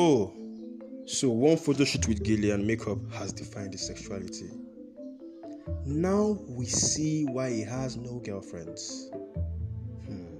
Oh, 0.00 0.32
so 1.06 1.28
one 1.28 1.56
photo 1.56 1.82
shoot 1.82 2.06
with 2.06 2.22
Gillian 2.22 2.64
makeup 2.64 2.98
has 3.14 3.32
defined 3.32 3.72
his 3.72 3.84
sexuality. 3.84 4.48
Now 5.84 6.38
we 6.46 6.66
see 6.66 7.24
why 7.24 7.50
he 7.50 7.62
has 7.62 7.96
no 7.96 8.20
girlfriends. 8.20 9.10
Hmm. 10.06 10.36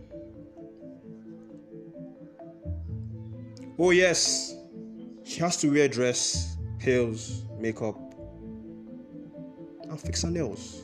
Oh, 3.80 3.90
yes, 3.90 4.54
he 5.24 5.40
has 5.40 5.56
to 5.56 5.72
wear 5.72 5.88
dress, 5.88 6.56
heels, 6.80 7.42
makeup, 7.58 7.98
and 9.90 10.00
fix 10.00 10.22
her 10.22 10.30
nails. 10.30 10.82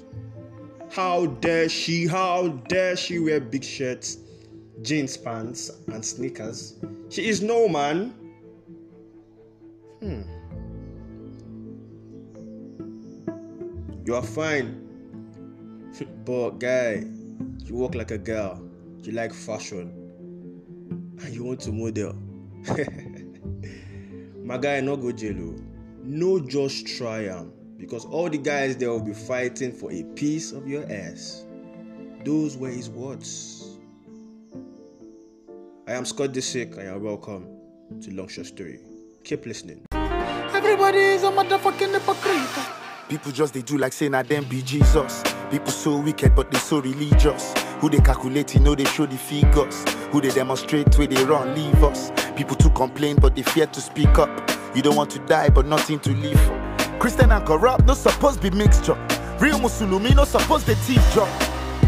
How 0.91 1.27
dare 1.27 1.68
she? 1.68 2.09
How 2.09 2.48
dare 2.48 2.96
she 2.96 3.20
wear 3.20 3.38
big 3.38 3.62
shirts, 3.62 4.16
jeans 4.82 5.16
pants, 5.16 5.71
and 5.86 6.04
sneakers? 6.04 6.81
She 7.09 7.29
is 7.29 7.41
no 7.41 7.68
man. 7.68 8.22
You 14.04 14.14
are 14.17 14.22
fine. 14.22 14.82
but 16.26 16.58
guy, 16.58 17.04
you 17.64 17.75
walk 17.75 17.94
like 17.94 18.11
a 18.11 18.18
girl. 18.18 18.63
You 19.03 19.13
like 19.13 19.32
fashion. 19.32 19.93
And 21.22 21.35
you 21.35 21.43
want 21.44 21.61
to 21.61 21.72
model. 21.72 22.13
My 24.44 24.58
guy, 24.58 24.82
no 24.82 24.99
go 24.99 25.11
jail. 25.11 25.36
oh. 25.40 25.57
No 26.03 26.39
just 26.39 26.86
try. 26.86 27.30
Because 27.79 28.04
all 28.04 28.29
the 28.29 28.36
guys 28.36 28.77
there 28.77 28.90
will 28.90 29.00
be 29.00 29.14
fighting 29.14 29.72
for 29.72 29.90
a 29.90 30.03
piece 30.14 30.52
of 30.52 30.68
your 30.68 30.85
ass. 30.93 31.46
Those 32.27 32.58
were 32.58 32.69
his 32.69 32.91
words. 32.91 33.78
I 35.89 35.92
am 35.92 36.05
Scott 36.05 36.33
Disick 36.33 36.77
and 36.77 36.83
you 36.83 36.91
are 36.91 36.98
welcome 36.98 37.47
to 38.02 38.10
Longshot 38.10 38.44
Story. 38.44 38.80
Keep 39.25 39.47
listening. 39.47 39.86
Everybody 39.92 40.98
is 40.98 41.22
a 41.22 41.30
motherfucking 41.30 41.92
hypocrite. 41.92 42.73
People 43.08 43.33
just 43.33 43.52
they 43.52 43.60
do 43.62 43.77
like 43.77 43.92
saying 43.92 44.12
that 44.12 44.28
them 44.28 44.44
be 44.44 44.62
Jesus. 44.62 45.22
People 45.50 45.70
so 45.70 45.98
wicked 45.98 46.34
but 46.34 46.50
they 46.50 46.58
so 46.58 46.80
religious. 46.80 47.52
Who 47.80 47.91
they 47.91 47.98
calculate, 47.98 48.55
you 48.55 48.60
know 48.60 48.74
they 48.74 48.84
show 48.84 49.05
the 49.05 49.16
figures. 49.16 49.84
Who 50.10 50.20
they 50.20 50.30
demonstrate 50.30 50.97
where 50.97 51.06
they 51.06 51.22
run, 51.25 51.55
leave 51.55 51.84
us. 51.84 52.10
People 52.34 52.56
to 52.56 52.70
complain 52.70 53.16
but 53.16 53.36
they 53.36 53.42
fear 53.42 53.66
to 53.66 53.80
speak 53.80 54.19
up. 54.19 54.50
You 54.75 54.82
don't 54.82 54.97
want 54.97 55.10
to 55.10 55.19
die 55.20 55.50
but 55.50 55.66
nothing 55.66 56.00
to 56.00 56.10
live 56.12 56.41
for. 56.41 56.98
Christian 56.98 57.30
and 57.30 57.47
corrupt, 57.47 57.84
no 57.84 57.92
supposed 57.92 58.41
be 58.41 58.50
mixture. 58.50 58.94
Real 59.38 59.58
Musulumi, 59.58 60.14
no 60.16 60.25
supposed 60.25 60.66
they 60.66 60.75
teeth 60.86 61.06
drop. 61.12 61.28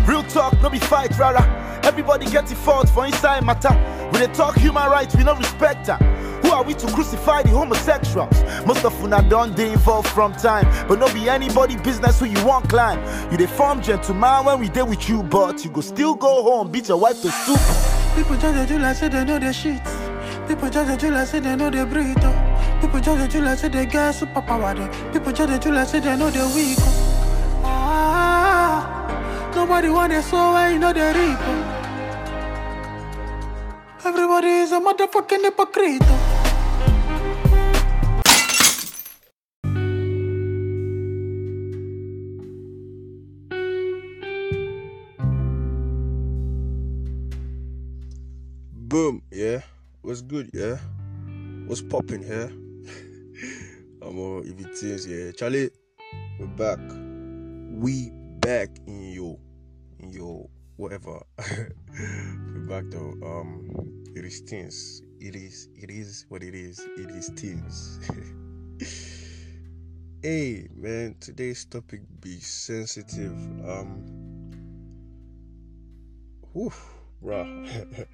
Real 0.06 0.22
talk, 0.24 0.52
no 0.60 0.68
be 0.68 0.78
fight, 0.78 1.18
rara. 1.18 1.42
Everybody 1.84 2.26
get 2.26 2.50
it 2.50 2.56
fault 2.56 2.90
for 2.90 3.06
inside 3.06 3.44
matter. 3.44 3.72
When 4.10 4.20
they 4.20 4.32
talk 4.34 4.56
human 4.58 4.90
rights, 4.90 5.16
we 5.16 5.24
no 5.24 5.34
respect 5.34 5.86
that. 5.86 6.15
Who 6.46 6.52
are 6.52 6.62
we 6.62 6.74
to 6.74 6.86
crucify 6.92 7.42
the 7.42 7.48
homosexuals? 7.48 8.44
Most 8.64 8.84
of 8.84 8.94
una 9.02 9.20
done 9.28 9.52
they 9.56 9.72
involved 9.72 10.06
from 10.06 10.32
time, 10.32 10.64
but 10.86 11.00
no 11.00 11.12
be 11.12 11.28
anybody 11.28 11.76
business 11.76 12.20
who 12.20 12.26
you 12.26 12.46
want 12.46 12.68
climb. 12.68 13.00
You 13.32 13.36
they 13.36 13.48
form 13.48 13.82
gentleman 13.82 14.44
when 14.44 14.60
we 14.60 14.68
there 14.68 14.84
with 14.84 15.08
you, 15.08 15.24
but 15.24 15.64
you 15.64 15.70
go 15.72 15.80
still 15.80 16.14
go 16.14 16.44
home, 16.44 16.70
beat 16.70 16.86
your 16.88 16.98
wife 16.98 17.20
to 17.22 17.32
soup. 17.32 17.58
People 18.14 18.36
judge 18.36 18.68
Jew 18.68 18.78
like 18.78 18.94
say 18.96 19.08
they 19.08 19.24
know 19.24 19.40
the 19.40 19.52
shit. 19.52 19.82
People 20.46 20.70
judge 20.70 21.00
Jew 21.00 21.10
like 21.10 21.26
say 21.26 21.40
they 21.40 21.56
know 21.56 21.68
the 21.68 21.84
breed. 21.84 22.14
oh. 22.20 22.78
People 22.80 23.00
judge 23.00 23.32
Jew 23.32 23.40
like 23.40 23.58
say 23.58 23.68
they 23.68 23.84
get 23.84 24.14
superpower. 24.14 25.12
People 25.12 25.32
judge 25.32 25.60
Jew 25.64 25.72
like 25.72 25.88
say 25.88 25.98
they 25.98 26.16
know 26.16 26.30
the 26.30 26.46
weak. 26.54 26.78
oh. 26.78 27.62
Ah, 27.64 29.50
nobody 29.52 29.88
want 29.88 30.12
to 30.12 30.22
sow 30.22 30.52
where 30.52 30.70
you 30.70 30.78
know 30.78 30.92
the 30.92 31.12
reap. 31.12 31.38
oh. 31.40 31.72
Everybody 34.04 34.46
is 34.46 34.70
a 34.70 34.78
motherfucking 34.78 35.42
hypocrite. 35.42 36.25
Boom, 48.96 49.20
yeah. 49.30 49.60
What's 50.00 50.22
good, 50.22 50.48
yeah? 50.54 50.78
What's 51.66 51.82
popping 51.82 52.22
here? 52.32 52.50
I'm 54.00 54.18
all 54.18 54.40
if 54.40 54.58
it 54.58 54.82
is, 54.82 55.06
yeah. 55.06 55.32
Charlie, 55.32 55.68
we're 56.40 56.46
back. 56.46 56.78
We 57.76 58.08
back 58.40 58.70
in 58.86 59.12
your 59.12 59.36
in 59.98 60.14
your 60.14 60.48
whatever. 60.76 61.20
we're 61.38 62.66
back 62.70 62.84
though. 62.88 63.12
Um 63.22 63.68
it 64.16 64.24
is 64.24 64.40
things. 64.40 65.02
It 65.20 65.36
is 65.36 65.68
it 65.76 65.90
is 65.90 66.24
what 66.30 66.42
it 66.42 66.54
is. 66.54 66.80
It 66.96 67.10
is 67.10 67.28
things. 67.36 68.00
hey 70.22 70.68
man, 70.74 71.16
today's 71.20 71.66
topic 71.66 72.00
be 72.22 72.40
sensitive. 72.40 73.36
Um 73.68 74.50
whew, 76.54 76.72
bruh. 77.22 78.06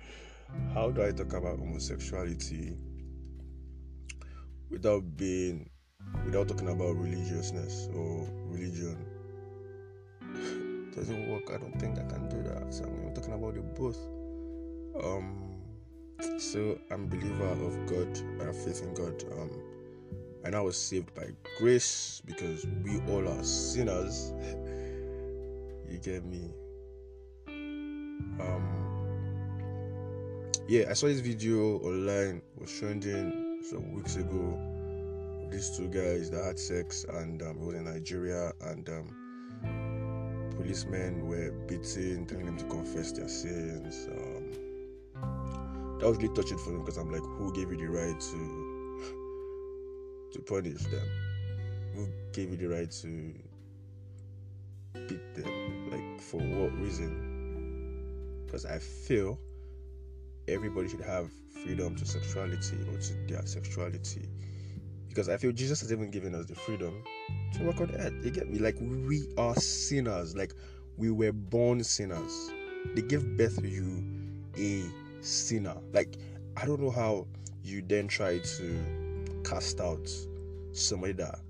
How 0.75 0.91
do 0.91 1.05
I 1.05 1.13
talk 1.13 1.33
about 1.35 1.59
homosexuality 1.59 2.77
without 4.71 5.17
being 5.17 5.69
without 6.25 6.49
talking 6.49 6.69
about 6.69 6.97
religiousness 6.97 7.89
or 7.95 8.27
religion? 8.47 9.07
Doesn't 10.95 11.31
work. 11.31 11.45
I 11.53 11.59
don't 11.59 11.79
think 11.81 11.99
I 11.99 12.05
can 12.05 12.29
do 12.29 12.43
that. 12.49 12.73
So 12.73 12.85
I'm 12.85 13.15
talking 13.15 13.35
about 13.35 13.57
it 13.57 13.75
both. 13.75 13.99
Um 15.03 15.49
so 16.39 16.79
I'm 16.91 17.09
believer 17.09 17.47
of 17.47 17.87
God. 17.87 18.19
I 18.41 18.45
have 18.45 18.57
faith 18.57 18.83
in 18.83 18.95
God. 18.95 19.23
Um 19.33 19.51
and 20.45 20.57
I 20.57 20.61
was 20.61 20.77
saved 20.77 21.15
by 21.15 21.29
grace 21.59 22.21
because 22.25 22.67
we 22.83 23.01
all 23.13 23.29
are 23.29 23.45
sinners. 23.45 24.33
you 25.89 25.99
get 26.03 26.25
me? 26.25 26.51
Um 28.41 28.72
yeah, 30.73 30.89
I 30.89 30.95
saw 30.95 31.07
this 31.09 31.21
video 31.21 31.77
online 31.81 32.41
was 32.57 32.73
trending 32.73 33.59
some 33.63 33.93
weeks 33.93 34.17
ago. 34.17 34.59
These 35.51 35.77
two 35.77 35.89
guys 35.89 36.31
that 36.31 36.43
had 36.43 36.59
sex 36.59 37.05
and 37.11 37.43
um, 37.43 37.59
it 37.59 37.63
was 37.63 37.77
in 37.77 37.85
Nigeria, 37.85 38.53
and 38.63 38.89
um, 38.89 40.51
policemen 40.57 41.29
were 41.29 41.53
beating, 41.69 42.25
telling 42.25 42.47
them 42.47 42.57
to 42.57 42.65
confess 42.65 43.13
their 43.13 43.29
sins. 43.29 44.09
Um, 44.13 45.99
that 46.01 46.09
was 46.09 46.17
really 46.17 46.35
touching 46.35 46.57
for 46.57 46.71
me 46.71 46.79
because 46.79 46.97
I'm 46.97 47.13
like, 47.13 47.21
who 47.21 47.53
gave 47.53 47.71
you 47.71 47.77
the 47.77 47.89
right 47.89 48.19
to 48.19 49.03
to 50.33 50.39
punish 50.41 50.85
them? 50.85 51.07
Who 51.97 52.09
gave 52.33 52.49
you 52.49 52.57
the 52.57 52.69
right 52.75 52.91
to 52.91 53.35
beat 55.07 55.35
them? 55.35 55.91
Like, 55.91 56.19
for 56.23 56.41
what 56.41 56.73
reason? 56.81 58.47
Because 58.47 58.65
I 58.65 58.79
feel 58.79 59.39
everybody 60.49 60.89
should 60.89 61.01
have 61.01 61.31
freedom 61.63 61.95
to 61.97 62.05
sexuality 62.05 62.77
or 62.93 62.99
to 62.99 63.15
their 63.29 63.47
sexuality 63.47 64.29
because 65.13 65.29
I 65.29 65.37
feel 65.37 65.53
Jesus 65.53 65.81
has 65.83 65.93
even 65.93 66.11
given 66.11 66.35
us 66.35 66.47
the 66.47 66.55
freedom 66.55 67.03
to 67.55 67.65
walk 67.65 67.81
on 67.83 67.95
earth. 67.97 68.15
You 68.25 68.31
get 68.31 68.49
me? 68.49 68.59
Like 68.59 68.77
we 68.81 69.27
are 69.37 69.55
sinners. 69.57 70.35
Like 70.35 70.55
we 70.97 71.11
were 71.11 71.33
born 71.33 71.85
sinners. 71.85 72.51
They 72.95 73.03
gave 73.03 73.37
birth 73.37 73.61
to 73.61 73.69
you 73.69 74.03
a 74.57 74.85
sinner. 75.23 75.77
Like 75.93 76.17
I 76.57 76.65
don't 76.65 76.81
know 76.81 76.91
how 76.91 77.27
you 77.63 77.83
then 77.87 78.09
try 78.09 78.39
to 78.39 79.41
cast 79.45 79.81
out 79.81 80.11
somebody 80.73 81.13
that 81.15 81.41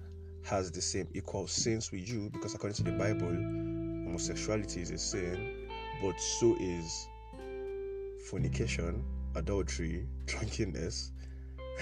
has 0.42 0.72
the 0.72 0.82
same 0.82 1.06
equal 1.14 1.46
sins 1.46 1.92
with 1.92 2.08
you 2.08 2.30
because 2.32 2.54
according 2.54 2.74
to 2.76 2.82
the 2.82 2.92
Bible, 2.92 3.28
homosexuality 3.28 4.80
is 4.80 4.90
a 4.90 4.98
sin, 4.98 5.68
but 6.02 6.18
so 6.18 6.56
is 6.58 7.06
fornication, 8.30 9.04
adultery, 9.34 10.06
drunkenness, 10.26 11.12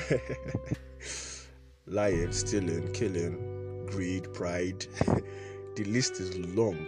lying, 1.86 2.32
stealing, 2.32 2.92
killing, 2.92 3.86
greed, 3.86 4.32
pride. 4.32 4.86
the 5.76 5.84
list 5.84 6.20
is 6.20 6.36
long. 6.38 6.86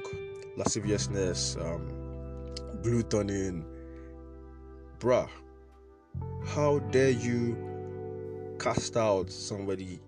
Lasciviousness, 0.57 1.57
um, 1.57 2.55
gluttony. 2.83 3.63
Bruh, 4.99 5.29
how 6.47 6.79
dare 6.91 7.11
you 7.11 7.57
cast 8.59 8.97
out 8.97 9.31
somebody 9.31 10.01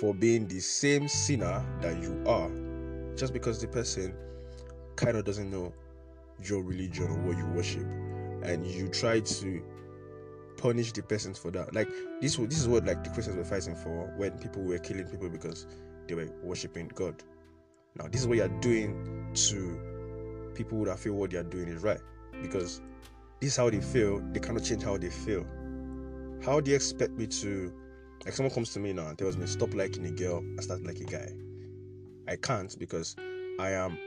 for 0.00 0.14
being 0.14 0.48
the 0.48 0.58
same 0.58 1.06
sinner 1.06 1.64
that 1.80 2.02
you 2.02 2.20
are 2.26 2.50
just 3.16 3.32
because 3.32 3.60
the 3.60 3.68
person 3.68 4.14
kind 4.96 5.16
of 5.16 5.24
doesn't 5.24 5.50
know 5.50 5.72
your 6.42 6.62
religion 6.62 7.04
or 7.04 7.18
what 7.20 7.36
you 7.36 7.46
worship 7.46 7.86
and 8.42 8.66
you 8.66 8.88
try 8.88 9.20
to 9.20 9.62
punish 10.56 10.92
the 10.92 11.02
person 11.02 11.34
for 11.34 11.50
that. 11.50 11.74
Like 11.74 11.88
this, 12.20 12.36
this 12.36 12.58
is 12.58 12.68
what 12.68 12.84
like 12.86 13.02
the 13.04 13.10
Christians 13.10 13.36
were 13.36 13.44
fighting 13.44 13.74
for 13.74 14.12
when 14.16 14.38
people 14.38 14.62
were 14.62 14.78
killing 14.78 15.06
people 15.06 15.28
because 15.28 15.66
they 16.08 16.14
were 16.14 16.28
worshiping 16.42 16.90
God. 16.94 17.22
Now 17.96 18.06
this 18.08 18.22
is 18.22 18.28
what 18.28 18.36
you 18.36 18.44
are 18.44 18.60
doing 18.60 19.30
to 19.34 20.52
people 20.54 20.84
that 20.84 20.98
feel 20.98 21.14
what 21.14 21.30
they 21.30 21.38
are 21.38 21.44
doing 21.44 21.68
is 21.68 21.82
right 21.82 22.00
because 22.40 22.80
this 23.40 23.52
is 23.52 23.56
how 23.56 23.70
they 23.70 23.80
feel. 23.80 24.20
They 24.32 24.40
cannot 24.40 24.64
change 24.64 24.82
how 24.82 24.96
they 24.98 25.10
feel. 25.10 25.46
How 26.44 26.60
do 26.60 26.70
you 26.70 26.76
expect 26.76 27.12
me 27.12 27.26
to 27.26 27.72
Like 28.24 28.34
someone 28.34 28.54
comes 28.54 28.72
to 28.74 28.80
me 28.80 28.92
now 28.92 29.08
and 29.08 29.18
tells 29.18 29.36
me 29.36 29.46
stop 29.46 29.74
liking 29.74 30.06
a 30.06 30.10
girl 30.10 30.38
and 30.38 30.62
start 30.62 30.82
liking 30.82 31.08
a 31.08 31.10
guy. 31.10 31.32
I 32.28 32.36
can't 32.36 32.76
because 32.78 33.16
I 33.58 33.70
am 33.70 33.98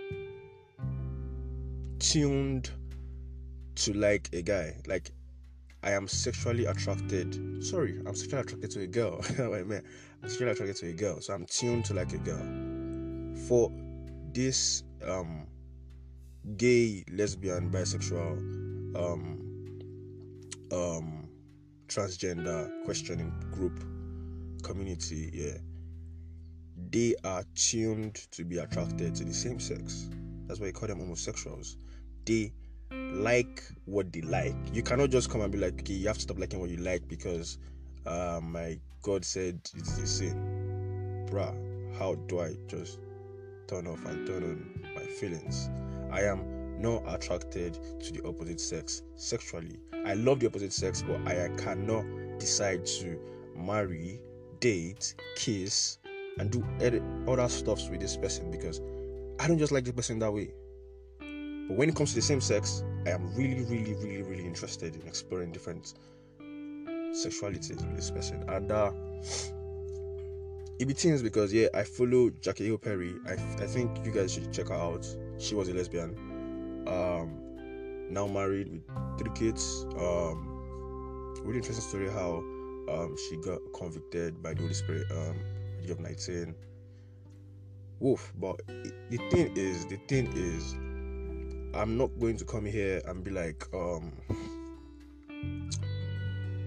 tuned 1.99 2.71
to 3.75 3.93
like 3.93 4.29
a 4.33 4.41
guy. 4.41 4.75
Like 4.87 5.11
I 5.83 5.91
am 5.91 6.07
sexually 6.07 6.65
attracted. 6.65 7.63
Sorry, 7.63 7.99
I'm 8.05 8.15
sexually 8.15 8.41
attracted 8.41 8.71
to 8.71 8.81
a 8.81 8.87
girl. 8.87 9.21
Wait, 9.39 9.67
man, 9.67 9.83
I'm 10.23 10.29
sexually 10.29 10.51
attracted 10.51 10.75
to 10.77 10.89
a 10.89 10.93
girl, 10.93 11.21
so 11.21 11.33
I'm 11.33 11.45
tuned 11.45 11.85
to 11.85 11.93
like 11.93 12.11
a 12.13 12.17
girl. 12.17 13.35
For 13.47 13.71
this 14.33 14.83
um, 15.05 15.45
gay, 16.57 17.03
lesbian, 17.11 17.69
bisexual, 17.69 18.37
um, 18.95 19.79
um, 20.71 21.29
transgender 21.87 22.83
questioning 22.85 23.31
group 23.51 23.79
community, 24.63 25.29
yeah, 25.33 25.57
they 26.91 27.15
are 27.23 27.43
tuned 27.55 28.15
to 28.31 28.43
be 28.43 28.57
attracted 28.57 29.13
to 29.15 29.23
the 29.23 29.33
same 29.33 29.59
sex. 29.59 30.09
That's 30.47 30.59
why 30.59 30.67
you 30.67 30.73
call 30.73 30.87
them 30.87 30.99
homosexuals. 30.99 31.77
They 32.25 32.53
like 33.13 33.63
what 33.85 34.11
they 34.11 34.21
like. 34.21 34.55
You 34.73 34.83
cannot 34.83 35.09
just 35.09 35.29
come 35.29 35.41
and 35.41 35.51
be 35.51 35.57
like, 35.57 35.79
okay, 35.79 35.93
you 35.93 36.07
have 36.07 36.17
to 36.17 36.23
stop 36.23 36.39
liking 36.39 36.59
what 36.59 36.69
you 36.69 36.77
like 36.77 37.07
because 37.07 37.57
uh, 38.05 38.39
my 38.41 38.79
God 39.01 39.23
said 39.23 39.59
it's 39.75 39.97
a 39.97 40.07
sin. 40.07 41.27
Bruh, 41.29 41.55
how 41.97 42.15
do 42.15 42.39
I 42.39 42.55
just 42.67 42.99
turn 43.67 43.87
off 43.87 44.03
and 44.05 44.27
turn 44.27 44.43
on 44.43 44.93
my 44.95 45.05
feelings? 45.05 45.69
I 46.11 46.21
am 46.23 46.81
not 46.81 47.03
attracted 47.07 47.77
to 48.01 48.11
the 48.11 48.27
opposite 48.27 48.59
sex 48.59 49.01
sexually. 49.15 49.79
I 50.05 50.13
love 50.13 50.39
the 50.39 50.47
opposite 50.47 50.73
sex, 50.73 51.03
but 51.05 51.25
I 51.27 51.49
cannot 51.57 52.05
decide 52.39 52.85
to 52.85 53.19
marry, 53.55 54.19
date, 54.59 55.15
kiss, 55.35 55.97
and 56.37 56.51
do 56.51 56.63
other 57.27 57.47
stuffs 57.47 57.89
with 57.89 58.01
this 58.01 58.17
person 58.17 58.51
because 58.51 58.81
I 59.39 59.47
don't 59.47 59.57
just 59.57 59.71
like 59.71 59.85
the 59.85 59.93
person 59.93 60.19
that 60.19 60.31
way. 60.31 60.53
But 61.67 61.77
when 61.77 61.89
it 61.89 61.95
comes 61.95 62.09
to 62.09 62.15
the 62.15 62.21
same 62.21 62.41
sex, 62.41 62.83
I 63.05 63.11
am 63.11 63.33
really, 63.35 63.63
really, 63.63 63.93
really, 63.95 64.21
really 64.23 64.45
interested 64.45 64.95
in 64.95 65.07
exploring 65.07 65.51
different 65.51 65.93
sexualities 67.15 67.77
with 67.77 67.95
this 67.95 68.11
person. 68.11 68.43
And 68.49 68.71
uh, 68.71 68.91
it 70.79 70.85
be 70.87 70.93
things 70.93 71.21
because 71.21 71.53
yeah, 71.53 71.67
I 71.73 71.83
follow 71.83 72.29
Jackie 72.41 72.65
Hill 72.65 72.77
Perry. 72.77 73.13
I, 73.27 73.33
I 73.33 73.67
think 73.67 74.05
you 74.05 74.11
guys 74.11 74.33
should 74.33 74.51
check 74.51 74.67
her 74.67 74.75
out. 74.75 75.07
She 75.37 75.55
was 75.55 75.69
a 75.69 75.73
lesbian. 75.73 76.15
Um, 76.87 77.41
now 78.09 78.27
married 78.27 78.71
with 78.71 79.19
three 79.19 79.31
kids. 79.33 79.85
Um, 79.97 80.55
really 81.43 81.57
interesting 81.57 81.85
story 81.87 82.09
how 82.09 82.43
um, 82.89 83.15
she 83.29 83.37
got 83.37 83.59
convicted 83.73 84.41
by 84.41 84.53
the 84.53 84.61
Holy 84.61 84.73
Spirit 84.73 85.05
um, 85.11 85.39
at 85.77 85.79
the 85.79 85.83
age 85.85 85.89
of 85.91 85.99
19. 85.99 86.55
Woof. 87.99 88.33
But 88.39 88.61
the 88.67 89.17
thing 89.31 89.55
is, 89.55 89.85
the 89.85 89.97
thing 90.07 90.31
is, 90.35 90.75
I'm 91.75 91.97
not 91.97 92.17
going 92.19 92.37
to 92.37 92.45
come 92.45 92.65
here 92.65 93.01
and 93.05 93.21
be 93.21 93.31
like, 93.31 93.67
um, 93.73 94.13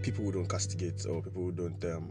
people 0.02 0.24
who 0.24 0.32
don't 0.32 0.48
castigate 0.48 1.06
or 1.08 1.22
people 1.22 1.44
who 1.44 1.52
don't, 1.52 1.82
um, 1.86 2.10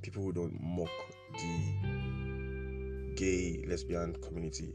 people 0.00 0.22
who 0.22 0.32
don't 0.32 0.56
mock 0.62 0.90
the 1.32 3.14
gay 3.16 3.64
lesbian 3.66 4.14
community, 4.22 4.72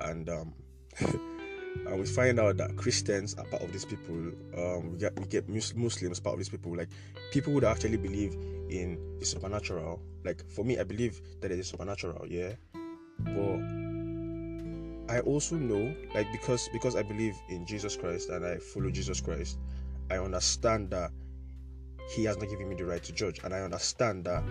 and 0.00 0.28
um, 0.28 0.52
and 1.00 1.98
we 1.98 2.04
find 2.04 2.38
out 2.38 2.58
that 2.58 2.76
Christians 2.76 3.34
are 3.36 3.44
part 3.44 3.62
of 3.62 3.72
these 3.72 3.86
people. 3.86 4.14
Um, 4.56 4.92
we 4.92 4.98
get 4.98 5.18
we 5.18 5.26
get 5.26 5.48
Muslims 5.48 6.20
part 6.20 6.34
of 6.34 6.40
these 6.40 6.50
people, 6.50 6.76
like 6.76 6.90
people 7.32 7.54
who 7.54 7.64
actually 7.64 7.96
believe 7.96 8.34
in 8.68 9.16
the 9.18 9.24
supernatural. 9.24 9.98
Like 10.24 10.46
for 10.50 10.62
me, 10.62 10.78
I 10.78 10.84
believe 10.84 11.22
that 11.40 11.50
it 11.50 11.58
is 11.58 11.68
supernatural, 11.68 12.26
yeah, 12.28 12.52
but 13.24 13.81
I 15.08 15.20
also 15.20 15.56
know, 15.56 15.94
like 16.14 16.30
because 16.32 16.68
because 16.72 16.96
I 16.96 17.02
believe 17.02 17.36
in 17.48 17.66
Jesus 17.66 17.96
Christ 17.96 18.30
and 18.30 18.44
I 18.44 18.56
follow 18.56 18.90
Jesus 18.90 19.20
Christ, 19.20 19.58
I 20.10 20.18
understand 20.18 20.90
that 20.90 21.10
He 22.14 22.24
has 22.24 22.36
not 22.38 22.48
given 22.48 22.68
me 22.68 22.74
the 22.76 22.84
right 22.84 23.02
to 23.02 23.12
judge, 23.12 23.40
and 23.44 23.54
I 23.54 23.60
understand 23.60 24.24
that 24.24 24.42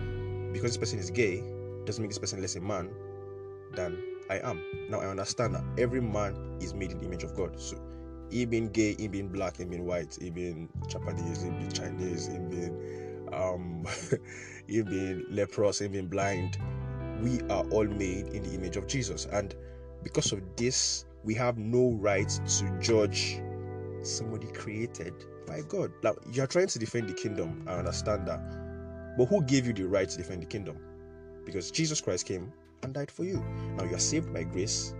because 0.52 0.72
this 0.72 0.78
person 0.78 0.98
is 0.98 1.10
gay 1.10 1.42
doesn't 1.84 2.02
make 2.02 2.10
this 2.10 2.18
person 2.18 2.40
less 2.40 2.56
a 2.56 2.60
man 2.60 2.90
than 3.74 3.98
I 4.30 4.38
am. 4.38 4.62
Now 4.88 5.00
I 5.00 5.06
understand 5.06 5.54
that 5.54 5.64
every 5.78 6.00
man 6.00 6.58
is 6.60 6.74
made 6.74 6.92
in 6.92 6.98
the 6.98 7.04
image 7.04 7.24
of 7.24 7.34
God. 7.34 7.58
So 7.58 7.80
he 8.30 8.44
being 8.44 8.68
gay, 8.68 8.94
he 8.98 9.08
being 9.08 9.28
black, 9.28 9.56
he 9.56 9.64
being 9.64 9.86
white, 9.86 10.16
he 10.20 10.30
being 10.30 10.68
Japanese, 10.88 11.42
he 11.42 11.50
being 11.50 11.70
Chinese, 11.72 12.26
he 12.28 12.38
being 12.38 13.28
um 13.32 13.86
he 14.66 14.82
being 14.82 15.24
leprous, 15.30 15.80
he 15.80 15.88
being 15.88 16.06
blind. 16.08 16.58
We 17.20 17.40
are 17.50 17.64
all 17.70 17.86
made 17.86 18.28
in 18.28 18.42
the 18.42 18.54
image 18.54 18.76
of 18.76 18.86
Jesus. 18.86 19.26
And 19.26 19.54
because 20.02 20.32
of 20.32 20.40
this, 20.56 21.04
we 21.24 21.34
have 21.34 21.58
no 21.58 21.92
right 22.00 22.28
to 22.28 22.78
judge 22.80 23.40
somebody 24.02 24.46
created 24.48 25.14
by 25.46 25.60
God. 25.62 25.92
Now, 26.02 26.14
you're 26.32 26.46
trying 26.46 26.66
to 26.68 26.78
defend 26.78 27.08
the 27.08 27.14
kingdom, 27.14 27.64
I 27.66 27.74
understand 27.74 28.26
that. 28.28 28.40
But 29.16 29.26
who 29.26 29.42
gave 29.42 29.66
you 29.66 29.72
the 29.72 29.84
right 29.84 30.08
to 30.08 30.16
defend 30.16 30.42
the 30.42 30.46
kingdom? 30.46 30.78
Because 31.44 31.70
Jesus 31.70 32.00
Christ 32.00 32.26
came 32.26 32.52
and 32.82 32.94
died 32.94 33.10
for 33.10 33.24
you. 33.24 33.44
Now 33.76 33.84
you 33.84 33.94
are 33.94 34.00
saved 34.00 34.32
by 34.32 34.44
grace, 34.44 34.94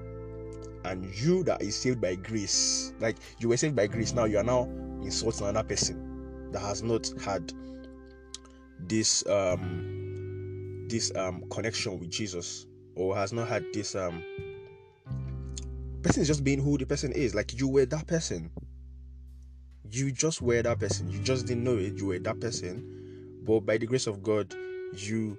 and 0.85 1.05
you 1.15 1.43
that 1.45 1.63
is 1.63 1.77
saved 1.77 2.01
by 2.01 2.17
grace, 2.17 2.93
like 3.01 3.17
you 3.39 3.49
were 3.49 3.57
saved 3.57 3.77
by 3.77 3.87
grace, 3.87 4.13
now 4.13 4.25
you 4.25 4.39
are 4.39 4.45
now 4.45 4.69
insulting 5.03 5.47
another 5.47 5.67
person 5.67 6.51
that 6.53 6.61
has 6.61 6.83
not 6.83 7.11
had 7.25 7.53
this 8.81 9.27
um 9.29 10.87
this 10.89 11.15
um 11.17 11.45
connection 11.51 11.99
with 11.99 12.11
Jesus 12.11 12.67
or 12.95 13.17
has 13.17 13.33
not 13.33 13.49
had 13.49 13.65
this 13.73 13.95
um 13.95 14.23
person 16.03 16.23
is 16.23 16.29
just 16.29 16.45
being 16.45 16.61
who 16.61 16.79
the 16.79 16.87
person 16.87 17.13
is. 17.13 17.35
Like 17.35 17.59
you 17.59 17.69
were 17.69 17.87
that 17.87 18.07
person. 18.07 18.51
You 19.91 20.11
just 20.11 20.41
were 20.43 20.63
that 20.63 20.79
person. 20.79 21.11
You 21.11 21.19
just 21.21 21.47
didn't 21.47 21.65
know 21.65 21.77
it. 21.77 21.99
You 21.99 22.07
were 22.07 22.19
that 22.19 22.41
person. 22.41 23.41
But 23.45 23.61
by 23.61 23.79
the 23.79 23.87
grace 23.87 24.07
of 24.07 24.23
God, 24.23 24.55
you 24.97 25.39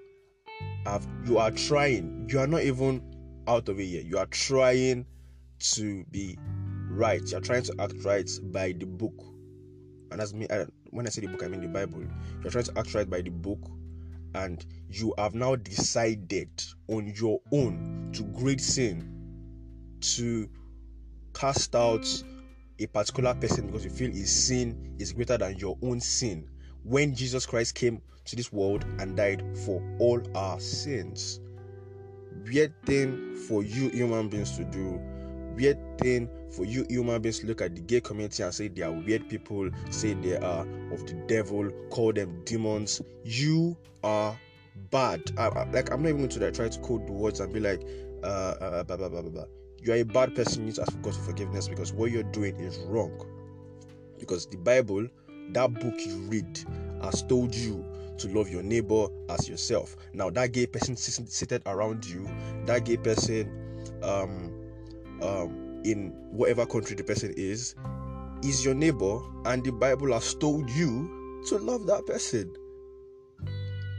have 0.86 1.08
you 1.26 1.38
are 1.38 1.52
trying. 1.52 2.28
You 2.30 2.40
are 2.40 2.48
not 2.48 2.62
even 2.62 3.02
out 3.48 3.70
of 3.70 3.80
it 3.80 3.86
yet. 3.86 4.06
You 4.06 4.18
are 4.18 4.26
trying 4.28 5.06
to 5.60 6.06
be 6.12 6.38
right. 6.90 7.22
You 7.30 7.38
are 7.38 7.42
trying 7.42 7.64
to 7.64 7.76
act 7.80 7.96
right 8.04 8.30
by 8.44 8.74
the 8.74 8.86
book. 8.86 9.14
And 10.12 10.22
as 10.22 10.34
me, 10.34 10.48
when 10.92 11.08
I 11.08 11.10
say 11.10 11.22
the 11.22 11.28
book, 11.28 11.44
I 11.44 11.48
mean 11.48 11.62
the 11.62 11.68
Bible. 11.68 12.02
You 12.02 12.48
are 12.48 12.52
trying 12.52 12.66
to 12.66 12.78
act 12.78 12.94
right 12.94 13.10
by 13.10 13.22
the 13.22 13.32
book, 13.32 13.60
and 14.36 14.64
you 14.90 15.14
have 15.18 15.34
now 15.34 15.56
decided 15.56 16.50
on 16.88 17.12
your 17.16 17.40
own 17.52 18.12
to 18.14 18.24
grade 18.24 18.62
sin 18.62 19.13
to 20.04 20.50
cast 21.34 21.76
out 21.76 22.06
a 22.80 22.86
particular 22.88 23.34
person 23.34 23.68
because 23.68 23.86
you 23.86 23.90
feel 23.90 24.12
his 24.12 24.48
sin 24.48 24.96
is 25.00 25.14
greater 25.14 25.38
than 25.38 25.58
your 25.58 25.78
own 25.82 26.00
sin 26.00 26.48
when 26.84 27.16
Jesus 27.16 27.46
Christ 27.46 27.76
came 27.76 28.02
to 28.26 28.36
this 28.36 28.52
world 28.52 28.86
and 29.00 29.16
died 29.16 29.44
for 29.66 29.82
all 30.00 30.22
our 30.36 30.60
sins. 30.60 31.40
Weird 32.46 32.74
thing 32.86 33.36
for 33.48 33.64
you 33.64 33.90
human 33.90 34.30
beings 34.30 34.58
to 34.58 34.66
do. 34.66 35.00
Weird 35.56 35.78
thing 36.00 36.30
for 36.52 36.66
you 36.66 36.86
human 36.90 37.22
beings 37.22 37.40
to 37.40 37.48
look 37.48 37.62
at 37.62 37.76
the 37.76 37.82
gay 37.82 38.02
community 38.02 38.44
and 38.44 38.54
say 38.54 38.68
they 38.68 38.82
are 38.82 38.92
weird 38.92 39.30
people, 39.30 39.70
say 39.92 40.14
they 40.16 40.36
are 40.38 40.68
of 40.92 41.06
the 41.06 41.14
devil, 41.28 41.70
call 41.90 42.12
them 42.12 42.42
demons. 42.44 43.02
You 43.24 43.78
are 44.04 44.38
bad. 44.90 45.32
I, 45.38 45.48
I, 45.48 45.70
like 45.72 45.92
I'm 45.92 46.02
not 46.02 46.10
even 46.10 46.18
going 46.18 46.30
to 46.30 46.40
like, 46.40 46.54
try 46.54 46.68
to 46.68 46.80
code 46.80 47.08
the 47.08 47.14
words 47.14 47.40
and 47.40 47.54
be 47.54 47.60
like, 47.60 47.82
uh, 48.24 48.56
uh, 48.60 48.84
blah 48.84 48.98
blah 48.98 49.10
blah 49.10 49.22
blah 49.22 49.32
blah 49.32 49.63
you 49.86 49.94
are 49.94 49.98
a 49.98 50.04
bad 50.04 50.36
person, 50.36 50.62
you 50.62 50.66
need 50.68 50.76
to 50.76 50.82
ask 50.82 51.02
God 51.02 51.16
for 51.16 51.22
forgiveness 51.22 51.68
because 51.68 51.94
what 51.94 52.12
you're 52.12 52.24
doing 52.24 52.56
is 52.60 52.78
wrong. 52.80 53.26
Because 54.20 54.46
the 54.46 54.58
Bible, 54.58 55.08
that 55.52 55.74
book 55.74 55.96
you 56.00 56.18
read, 56.30 56.60
has 57.02 57.24
told 57.24 57.54
you 57.54 57.86
to 58.18 58.28
love 58.30 58.50
your 58.50 58.64
neighbor 58.64 59.08
as 59.30 59.50
yourself. 59.50 59.96
Now, 60.14 60.30
that 60.32 60.52
gay 60.52 60.66
person 60.66 60.96
seated 60.96 61.64
around 61.66 62.06
you, 62.06 62.30
that 62.66 62.86
gay 62.86 62.98
person 62.98 63.52
um, 64.02 64.54
um, 65.22 65.82
in 65.84 66.12
whatever 66.32 66.66
country 66.66 66.96
the 66.96 67.04
person 67.04 67.34
is, 67.36 67.76
is 68.44 68.64
your 68.64 68.74
neighbor, 68.74 69.20
and 69.46 69.64
the 69.64 69.72
Bible 69.72 70.14
has 70.14 70.34
told 70.36 70.70
you 70.70 71.42
to 71.48 71.58
love 71.58 71.86
that 71.88 72.06
person. 72.06 72.56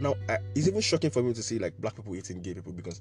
Now, 0.01 0.15
I, 0.29 0.39
it's 0.55 0.67
even 0.67 0.81
shocking 0.81 1.11
for 1.11 1.23
me 1.23 1.33
to 1.35 1.43
see 1.43 1.59
like 1.59 1.77
black 1.79 1.97
people 1.97 2.15
eating 2.15 2.43
gay 2.43 2.55
people 2.55 2.73
because 2.73 3.01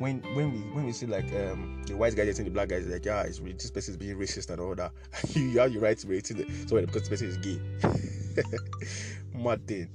when 0.00 0.22
when 0.34 0.50
we 0.50 0.58
when 0.72 0.86
we 0.86 0.92
see 0.92 1.04
like 1.04 1.30
um 1.34 1.82
the 1.86 1.94
white 1.94 2.16
guy 2.16 2.24
dating 2.24 2.46
the 2.46 2.50
black 2.50 2.68
guys 2.70 2.86
like 2.86 3.04
yeah 3.04 3.20
it's 3.20 3.38
this 3.38 3.70
person 3.70 3.92
is 3.92 3.98
being 3.98 4.16
racist 4.16 4.48
and 4.48 4.58
all 4.58 4.74
that. 4.74 4.92
You, 5.34 5.58
have 5.58 5.72
your 5.72 5.82
right 5.82 5.96
to 5.98 6.06
be 6.06 6.14
rating 6.14 6.38
it 6.38 6.68
so 6.68 6.80
because 6.80 7.02
the 7.02 7.10
person 7.10 7.28
is 7.28 7.36
gay. 7.36 7.60
Mad 9.38 9.66
thing. 9.66 9.90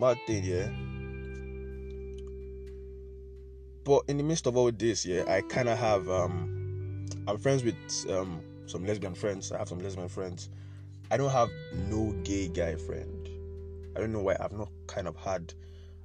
Mad 0.00 0.16
thing 0.26 0.42
yeah. 0.42 0.68
But 3.84 4.04
in 4.08 4.16
the 4.16 4.24
midst 4.24 4.46
of 4.46 4.56
all 4.56 4.72
this 4.72 5.04
yeah 5.04 5.24
I 5.28 5.42
kind 5.42 5.68
of 5.68 5.78
have 5.78 6.08
um 6.08 7.06
I'm 7.28 7.36
friends 7.36 7.62
with 7.62 7.76
um 8.08 8.40
some 8.64 8.86
lesbian 8.86 9.14
friends. 9.14 9.52
I 9.52 9.58
have 9.58 9.68
some 9.68 9.80
lesbian 9.80 10.08
friends. 10.08 10.48
I 11.10 11.18
don't 11.18 11.30
have 11.30 11.50
no 11.90 12.12
gay 12.24 12.48
guy 12.48 12.76
friend. 12.76 13.28
I 13.94 14.00
don't 14.00 14.12
know 14.12 14.22
why. 14.22 14.36
I've 14.40 14.52
not 14.52 14.70
kind 14.86 15.06
of 15.06 15.16
had, 15.16 15.52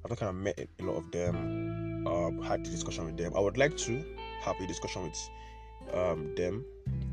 I've 0.04 0.12
not 0.12 0.20
kind 0.20 0.30
of 0.30 0.36
met 0.36 0.60
a 0.80 0.84
lot 0.84 0.98
of 0.98 1.12
them, 1.12 1.89
um, 2.08 2.42
had 2.42 2.66
the 2.66 2.70
discussion 2.70 3.06
with 3.06 3.18
them. 3.18 3.34
I 3.36 3.40
would 3.40 3.58
like 3.58 3.76
to 3.78 4.04
have 4.42 4.56
a 4.60 4.68
discussion 4.68 5.04
with 5.04 5.30
um, 5.94 6.34
them 6.36 6.66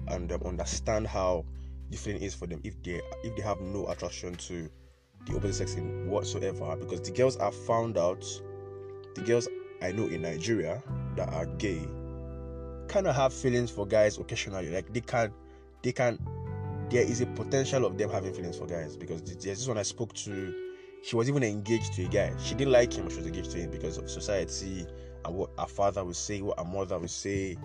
and 0.09 0.31
um, 0.33 0.43
understand 0.45 1.07
how 1.07 1.45
the 1.91 1.97
feeling 1.97 2.23
is 2.23 2.35
for 2.35 2.47
them 2.47 2.61
if 2.65 2.81
they 2.83 3.01
if 3.23 3.37
they 3.37 3.43
have 3.43 3.61
no 3.61 3.89
attraction 3.89 4.35
to 4.35 4.69
the 5.27 5.37
opposite 5.37 5.55
sex 5.55 5.75
in 5.75 6.09
whatsoever. 6.09 6.77
Because 6.77 7.01
the 7.01 7.11
girls 7.11 7.37
I've 7.39 7.55
found 7.55 7.99
out, 7.99 8.25
the 9.15 9.23
girls 9.23 9.49
I 9.83 9.93
know 9.93 10.07
in 10.07 10.23
Nigeria 10.23 10.83
that 11.17 11.33
are 11.33 11.47
gay, 11.47 11.87
kind 12.89 13.07
of 13.07 13.15
have 13.17 13.33
feelings 13.33 13.71
for 13.71 13.87
guys 13.87 14.19
occasionally. 14.19 14.71
Like 14.71 14.93
they 14.93 15.01
can, 15.01 15.33
they 15.83 15.93
can. 15.93 16.19
There 16.89 17.03
is 17.03 17.21
a 17.21 17.27
potential 17.27 17.85
of 17.85 17.99
them 17.99 18.11
having 18.11 18.33
feelings 18.33 18.59
for 18.59 18.67
guys 18.67 18.97
because 18.97 19.23
there's 19.23 19.43
this 19.43 19.67
one 19.67 19.79
I 19.79 19.83
spoke 19.83 20.15
to. 20.15 20.66
She 21.07 21.15
was 21.15 21.29
even 21.29 21.45
engaged 21.45 21.93
to 21.93 22.05
a 22.05 22.09
guy. 22.09 22.33
She 22.43 22.57
didn't 22.57 22.73
like 22.73 22.93
him, 22.93 23.09
she 23.09 23.19
was 23.19 23.27
engaged 23.27 23.53
to 23.53 23.59
him 23.59 23.71
because 23.71 23.97
of 23.97 24.11
society 24.11 24.85
and 25.25 25.37
what 25.37 25.51
her 25.57 25.69
father 25.69 26.05
would 26.05 26.17
say, 26.17 26.43
what 26.43 26.59
her 26.59 26.65
mother 26.65 26.99
would 26.99 27.11
say, 27.11 27.57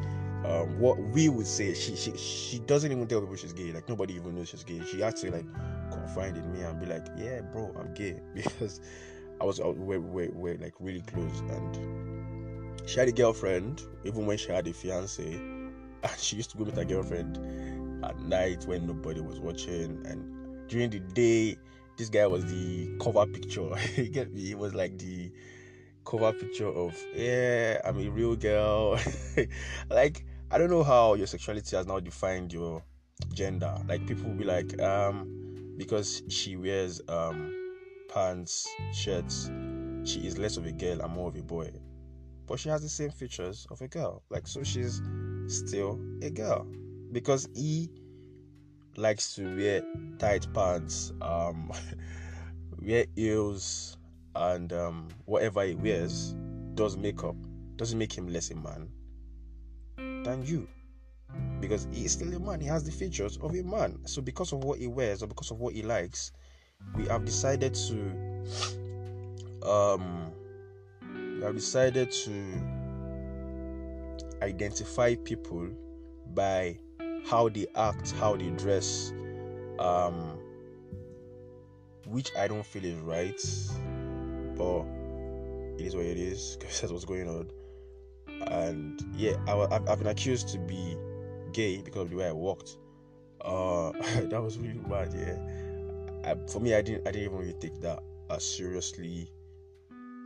um, 0.45 0.79
what 0.79 0.99
we 0.99 1.27
would 1.27 1.47
say. 1.47 1.73
She 1.73 1.95
she 1.95 2.15
she 2.15 2.59
doesn't 2.59 2.91
even 2.91 3.07
tell 3.07 3.19
people 3.19 3.35
she's 3.35 3.51
gay. 3.51 3.71
Like 3.71 3.89
nobody 3.89 4.13
even 4.13 4.35
knows 4.35 4.49
she's 4.49 4.63
gay. 4.63 4.79
She 4.85 4.97
to 4.97 5.31
like 5.31 5.47
confide 5.91 6.37
in 6.37 6.53
me 6.53 6.61
and 6.61 6.79
be 6.79 6.85
like, 6.85 7.07
yeah, 7.17 7.41
bro, 7.41 7.75
I'm 7.79 7.91
gay 7.95 8.21
because 8.35 8.79
I 9.41 9.43
was, 9.45 9.59
was 9.59 9.75
we're, 9.75 9.99
we're, 9.99 10.29
we're 10.33 10.57
like 10.59 10.75
really 10.79 11.01
close 11.01 11.39
and 11.49 12.79
she 12.87 12.99
had 12.99 13.07
a 13.07 13.11
girlfriend 13.11 13.81
even 14.03 14.27
when 14.27 14.37
she 14.37 14.51
had 14.51 14.67
a 14.67 14.73
fiance 14.73 15.23
and 15.33 16.19
she 16.19 16.35
used 16.35 16.51
to 16.51 16.57
go 16.57 16.65
with 16.65 16.75
her 16.75 16.85
girlfriend 16.85 17.37
at 18.05 18.19
night 18.19 18.67
when 18.67 18.85
nobody 18.85 19.19
was 19.19 19.39
watching 19.39 19.99
and 20.05 20.69
during 20.69 20.91
the 20.91 20.99
day 20.99 21.57
this 22.01 22.09
guy 22.09 22.25
was 22.25 22.43
the 22.45 22.89
cover 22.99 23.27
picture. 23.27 23.69
You 23.95 24.09
get 24.09 24.33
me 24.33 24.49
it 24.49 24.57
was 24.57 24.73
like 24.73 24.97
the 24.97 25.31
cover 26.03 26.33
picture 26.33 26.67
of 26.67 26.97
yeah 27.13 27.79
i'm 27.85 27.99
a 27.99 28.09
real 28.09 28.35
girl. 28.35 28.99
Like 29.91 30.25
i 30.49 30.57
don't 30.57 30.71
know 30.71 30.81
how 30.81 31.13
your 31.13 31.27
sexuality 31.27 31.75
has 31.75 31.85
now 31.85 31.99
defined 31.99 32.53
your 32.53 32.81
gender. 33.35 33.77
Like 33.87 34.07
people 34.07 34.31
will 34.31 34.35
be 34.35 34.45
like 34.45 34.81
um 34.81 35.75
because 35.77 36.23
she 36.27 36.55
wears 36.55 37.01
um 37.07 37.53
pants 38.11 38.67
shirts 38.91 39.51
she 40.03 40.25
is 40.25 40.39
less 40.39 40.57
of 40.57 40.65
a 40.65 40.71
girl 40.71 41.01
and 41.01 41.13
more 41.13 41.27
of 41.29 41.35
a 41.35 41.43
boy. 41.43 41.69
But 42.47 42.59
she 42.59 42.69
has 42.69 42.81
the 42.81 42.89
same 42.89 43.11
features 43.11 43.67
of 43.69 43.79
a 43.81 43.87
girl. 43.87 44.23
Like 44.31 44.47
so 44.47 44.63
she's 44.63 45.03
still 45.45 45.99
a 46.23 46.31
girl. 46.31 46.65
Because 47.11 47.47
he 47.53 47.91
likes 48.97 49.35
to 49.35 49.55
wear 49.55 49.81
tight 50.19 50.47
pants 50.53 51.13
um 51.21 51.71
wear 52.81 53.05
heels 53.15 53.97
and 54.35 54.73
um, 54.73 55.07
whatever 55.25 55.63
he 55.63 55.75
wears 55.75 56.33
does 56.75 56.97
makeup 56.97 57.35
doesn't 57.75 57.97
make 57.97 58.13
him 58.13 58.27
less 58.27 58.51
a 58.51 58.55
man 58.55 58.89
than 60.23 60.43
you. 60.43 60.67
Because 61.59 61.87
he 61.91 62.05
is 62.05 62.13
still 62.13 62.33
a 62.33 62.39
man 62.39 62.59
he 62.59 62.67
has 62.67 62.83
the 62.83 62.91
features 62.91 63.37
of 63.37 63.55
a 63.55 63.63
man. 63.63 63.99
So 64.05 64.21
because 64.21 64.51
of 64.51 64.63
what 64.63 64.79
he 64.79 64.87
wears 64.87 65.23
or 65.23 65.27
because 65.27 65.51
of 65.51 65.59
what 65.59 65.73
he 65.73 65.81
likes 65.81 66.31
we 66.95 67.05
have 67.07 67.25
decided 67.25 67.73
to 67.73 68.11
um 69.69 70.31
we 71.37 71.43
have 71.43 71.55
decided 71.55 72.11
to 72.11 72.61
identify 74.41 75.15
people 75.15 75.69
by 76.33 76.77
how 77.25 77.49
they 77.49 77.67
act 77.75 78.11
how 78.13 78.35
they 78.35 78.49
dress 78.51 79.13
um 79.79 80.37
which 82.07 82.31
i 82.37 82.47
don't 82.47 82.65
feel 82.65 82.83
is 82.83 82.97
right 82.99 83.41
but 84.57 84.85
it 85.81 85.87
is 85.87 85.95
what 85.95 86.05
it 86.05 86.17
is 86.17 86.57
because 86.59 86.81
that's 86.81 86.93
what's 86.93 87.05
going 87.05 87.27
on. 87.27 87.49
And 88.47 89.01
yeah, 89.15 89.33
I, 89.47 89.51
have 89.51 89.89
I've 89.89 89.97
been 89.97 90.07
accused 90.07 90.49
to 90.49 90.59
be 90.59 90.95
gay 91.53 91.81
because 91.81 92.03
of 92.03 92.09
the 92.09 92.15
way 92.15 92.27
I 92.27 92.31
walked. 92.31 92.77
Uh, 93.41 93.91
that 94.21 94.41
was 94.41 94.57
really 94.57 94.79
bad. 94.79 95.13
Yeah, 95.13 96.31
I, 96.31 96.35
for 96.47 96.59
me, 96.59 96.75
I 96.75 96.81
didn't 96.81 97.07
I 97.07 97.11
didn't 97.11 97.25
even 97.25 97.37
really 97.37 97.53
take 97.53 97.79
that 97.81 98.01
as 98.29 98.43
seriously 98.43 99.31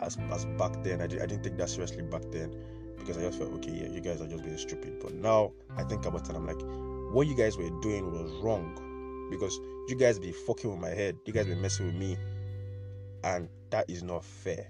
as 0.01 0.17
as 0.31 0.45
back 0.57 0.83
then. 0.83 1.01
I, 1.01 1.07
did, 1.07 1.21
I 1.21 1.25
didn't 1.25 1.43
take 1.43 1.57
that 1.57 1.69
seriously 1.69 2.03
back 2.03 2.23
then 2.31 2.55
because 3.05 3.21
I 3.21 3.27
just 3.27 3.37
felt 3.37 3.53
okay. 3.53 3.71
Yeah, 3.71 3.89
you 3.89 4.01
guys 4.01 4.21
are 4.21 4.27
just 4.27 4.43
being 4.43 4.57
stupid. 4.57 4.99
But 5.01 5.13
now 5.13 5.51
I 5.77 5.83
think 5.83 6.05
about 6.05 6.29
it, 6.29 6.35
I'm 6.35 6.45
like, 6.45 6.61
what 7.13 7.27
you 7.27 7.35
guys 7.35 7.57
were 7.57 7.69
doing 7.81 8.11
was 8.11 8.31
wrong 8.43 9.27
because 9.29 9.59
you 9.87 9.95
guys 9.95 10.17
be 10.19 10.31
fucking 10.31 10.69
with 10.69 10.79
my 10.79 10.89
head. 10.89 11.17
You 11.25 11.33
guys 11.33 11.45
be 11.45 11.55
messing 11.55 11.87
with 11.87 11.95
me, 11.95 12.17
and 13.23 13.47
that 13.69 13.89
is 13.89 14.03
not 14.03 14.23
fair. 14.23 14.67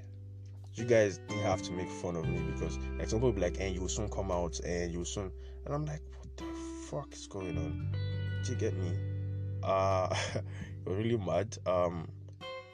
You 0.73 0.83
guys 0.83 1.19
didn't 1.29 1.43
have 1.43 1.61
to 1.63 1.71
make 1.71 1.89
fun 1.89 2.17
of 2.17 2.27
me 2.27 2.39
because 2.51 2.77
like 2.99 3.09
some 3.09 3.19
people 3.19 3.31
be 3.31 3.41
like, 3.41 3.57
and 3.61 3.73
you 3.73 3.81
will 3.81 3.87
soon 3.87 4.09
come 4.09 4.29
out 4.29 4.59
and 4.59 4.91
you 4.91 4.99
will 4.99 5.05
soon 5.05 5.31
and 5.65 5.73
I'm 5.73 5.85
like, 5.85 6.01
what 6.19 6.35
the 6.35 6.43
fuck 6.89 7.13
is 7.13 7.27
going 7.27 7.57
on? 7.57 7.95
Do 8.43 8.51
you 8.51 8.57
get 8.57 8.75
me? 8.75 8.91
Uh 9.63 10.13
really 10.85 11.17
mad. 11.17 11.57
Um 11.65 12.09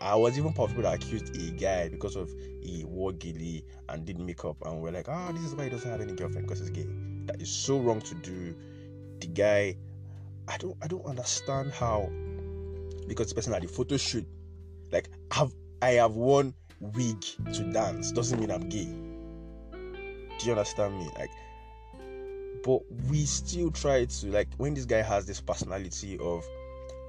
I 0.01 0.15
was 0.15 0.37
even 0.37 0.51
part 0.51 0.71
of 0.71 0.75
people 0.75 0.89
that 0.89 0.95
accused 0.95 1.35
a 1.37 1.51
guy 1.51 1.87
because 1.87 2.15
of 2.15 2.29
he 2.61 2.83
wore 2.85 3.11
gilly 3.13 3.63
and 3.87 4.03
did 4.03 4.19
makeup 4.19 4.57
and 4.65 4.81
we're 4.81 4.91
like, 4.91 5.07
ah, 5.07 5.27
oh, 5.29 5.31
this 5.31 5.43
is 5.43 5.53
why 5.55 5.65
he 5.65 5.69
doesn't 5.69 5.89
have 5.89 6.01
any 6.01 6.13
girlfriend 6.13 6.47
because 6.47 6.59
he's 6.59 6.71
gay. 6.71 6.87
That 7.25 7.39
is 7.39 7.49
so 7.51 7.79
wrong 7.79 8.01
to 8.01 8.15
do. 8.15 8.55
The 9.19 9.27
guy 9.27 9.77
I 10.47 10.57
don't 10.57 10.75
I 10.81 10.87
don't 10.87 11.05
understand 11.05 11.71
how 11.71 12.09
because 13.07 13.29
the 13.29 13.35
person 13.35 13.53
at 13.53 13.61
the 13.61 13.67
photo 13.67 13.95
shoot 13.97 14.25
like 14.91 15.09
have 15.31 15.53
I 15.83 15.91
have 15.91 16.15
worn 16.15 16.55
wig 16.79 17.21
to 17.53 17.71
dance 17.71 18.11
doesn't 18.11 18.39
mean 18.39 18.49
I'm 18.49 18.67
gay. 18.69 18.85
Do 20.39 20.45
you 20.45 20.51
understand 20.51 20.97
me? 20.97 21.07
Like, 21.15 21.29
but 22.63 22.81
we 23.07 23.25
still 23.25 23.69
try 23.69 24.05
to 24.05 24.27
like 24.27 24.47
when 24.57 24.73
this 24.73 24.85
guy 24.85 25.03
has 25.03 25.27
this 25.27 25.39
personality 25.39 26.17
of 26.17 26.43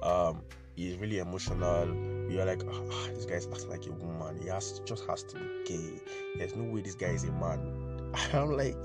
um 0.03 0.43
he's 0.75 0.97
really 0.97 1.19
emotional. 1.19 1.87
We 2.27 2.39
are 2.39 2.45
like, 2.45 2.63
oh, 2.69 3.09
this 3.13 3.25
guy's 3.25 3.47
acting 3.47 3.69
like 3.69 3.85
a 3.85 3.91
woman. 3.91 4.41
He 4.41 4.47
has 4.49 4.79
just 4.85 5.05
has 5.07 5.23
to 5.23 5.35
be 5.35 5.43
gay. 5.65 6.01
There's 6.37 6.55
no 6.55 6.63
way 6.63 6.81
this 6.81 6.95
guy 6.95 7.07
is 7.07 7.23
a 7.23 7.31
man. 7.31 8.13
I'm 8.33 8.55
like, 8.55 8.77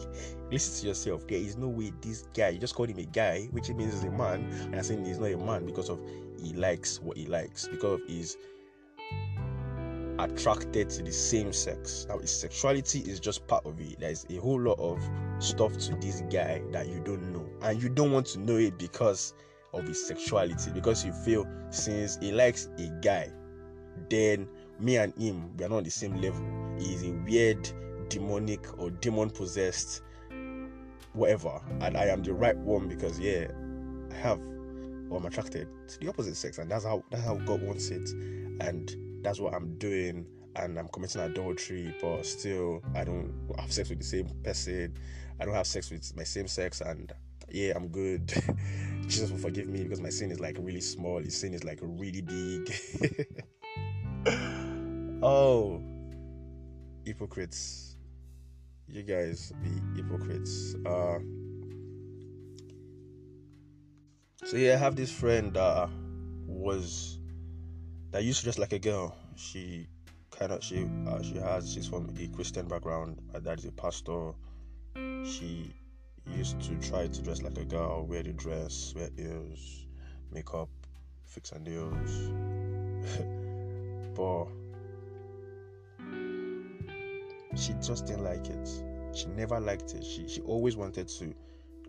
listen 0.50 0.80
to 0.83 0.88
yourself. 0.88 1.26
There 1.26 1.38
is 1.38 1.57
no 1.57 1.68
way 1.68 1.92
this 2.00 2.28
guy. 2.35 2.49
You 2.50 2.59
just 2.59 2.75
called 2.75 2.90
him 2.90 2.99
a 2.99 3.04
guy, 3.04 3.49
which 3.52 3.71
it 3.71 3.76
means 3.76 3.92
he's 3.92 4.04
a 4.04 4.11
man. 4.11 4.45
And 4.64 4.76
I'm 4.76 4.83
saying 4.83 5.04
he's 5.04 5.18
not 5.18 5.30
a 5.30 5.37
man 5.37 5.66
because 5.66 5.88
of 5.88 6.00
he 6.42 6.52
likes 6.54 7.00
what 7.00 7.16
he 7.16 7.26
likes 7.26 7.68
because 7.68 8.00
of 8.00 8.09
his 8.09 8.37
attracted 10.18 10.90
to 10.90 11.02
the 11.02 11.12
same 11.12 11.52
sex. 11.52 12.07
Now, 12.09 12.18
his 12.18 12.30
sexuality 12.30 13.00
is 13.00 13.21
just 13.21 13.47
part 13.47 13.64
of 13.66 13.80
it. 13.80 14.00
There's 14.00 14.26
a 14.30 14.37
whole 14.37 14.61
lot 14.61 14.78
of 14.78 15.00
stuff 15.38 15.76
to 15.78 15.95
this 15.97 16.23
guy 16.30 16.62
that 16.73 16.88
you 16.88 17.00
don't 17.04 17.33
know, 17.33 17.47
and 17.62 17.83
you 17.83 17.88
don't 17.88 18.12
want 18.12 18.26
to 18.28 18.40
know 18.40 18.57
it 18.57 18.78
because 18.78 19.35
of 19.72 19.87
his 19.87 20.06
sexuality. 20.06 20.70
Because 20.72 21.04
you 21.04 21.12
feel 21.12 21.46
since 21.70 22.18
he 22.20 22.32
likes 22.32 22.68
a 22.78 22.88
guy, 23.02 23.30
then 24.08 24.48
me 24.78 24.96
and 24.96 25.14
him 25.16 25.56
we 25.56 25.64
are 25.64 25.68
not 25.68 25.78
on 25.78 25.84
the 25.84 25.90
same 25.90 26.20
level. 26.20 26.44
He 26.78 26.94
is 26.94 27.04
a 27.04 27.12
weird, 27.26 27.70
demonic 28.08 28.78
or 28.78 28.90
demon 28.90 29.30
possessed, 29.30 30.02
whatever, 31.12 31.60
and 31.80 31.96
I 31.96 32.06
am 32.06 32.22
the 32.22 32.32
right 32.32 32.56
one 32.56 32.88
because 32.88 33.18
yeah, 33.18 33.48
I 34.10 34.14
have 34.14 34.40
or 35.10 35.18
I'm 35.18 35.25
attracted 35.25 35.68
to 35.88 35.98
the 35.98 36.08
opposite 36.08 36.37
sex, 36.37 36.58
and 36.58 36.70
that's 36.70 36.84
how 36.84 37.02
that's 37.10 37.25
how 37.25 37.37
God 37.37 37.62
wants 37.62 37.88
it, 37.90 38.08
and 38.60 38.94
that's 39.22 39.40
what 39.40 39.54
I'm 39.54 39.76
doing 39.78 40.26
and 40.58 40.78
I'm 40.78 40.88
committing 40.88 41.20
adultery, 41.22 41.94
but 42.00 42.26
still 42.26 42.82
I 42.94 43.04
don't 43.04 43.32
have 43.58 43.72
sex 43.72 43.90
with 43.90 43.98
the 43.98 44.04
same 44.04 44.28
person. 44.42 44.94
I 45.40 45.44
don't 45.44 45.54
have 45.54 45.66
sex 45.66 45.90
with 45.90 46.16
my 46.16 46.25
same 46.25 46.48
sex, 46.48 46.80
and 46.80 47.12
yeah, 47.50 47.73
I'm 47.76 47.88
good. 47.88 48.33
Jesus 49.07 49.31
will 49.31 49.38
forgive 49.38 49.69
me 49.69 49.83
because 49.83 50.00
my 50.00 50.11
sin 50.11 50.31
is 50.31 50.40
like 50.40 50.57
really 50.59 50.81
small. 50.81 51.19
His 51.19 51.37
sin 51.37 51.55
is 51.55 51.64
like 51.64 51.78
really 51.83 52.21
big. 52.21 52.75
oh, 55.23 55.83
hypocrites! 57.05 57.97
You 58.87 59.02
guys 59.02 59.52
be 59.62 59.71
hypocrites. 59.97 60.75
Uh, 60.87 61.19
so 64.45 64.57
yeah, 64.57 64.75
I 64.75 64.76
have 64.76 64.97
this 64.97 65.11
friend 65.11 65.55
that 65.55 65.88
was 66.47 67.19
that 68.11 68.25
used 68.25 68.40
to 68.40 68.45
dress 68.45 68.59
like 68.59 68.73
a 68.73 68.78
girl. 68.78 69.17
She 69.37 69.87
kind 70.31 70.52
of 70.52 70.62
she 70.62 70.87
uh, 71.07 71.23
she 71.23 71.37
has 71.37 71.73
she's 71.73 71.88
from 71.88 72.09
a 72.19 72.28
Christian 72.28 72.69
background. 72.69 73.21
Her 73.33 73.40
dad 73.40 73.59
is 73.59 73.64
a 73.64 73.73
pastor. 73.73 74.33
She 75.25 75.73
used 76.37 76.61
to 76.62 76.75
try 76.76 77.06
to 77.06 77.23
dress 77.23 77.42
like 77.42 77.56
a 77.58 77.64
girl, 77.64 78.06
wear 78.06 78.23
the 78.23 78.32
dress, 78.32 78.94
wear 78.97 79.08
heels, 79.16 79.87
makeup, 80.32 80.68
fix 81.25 81.50
her 81.50 81.58
nails. 81.58 82.30
but 84.14 84.47
she 87.56 87.73
just 87.75 88.06
didn't 88.06 88.25
like 88.25 88.47
it. 88.49 88.68
She 89.14 89.26
never 89.28 89.58
liked 89.58 89.94
it. 89.94 90.04
She 90.04 90.28
she 90.28 90.40
always 90.42 90.76
wanted 90.76 91.08
to 91.08 91.35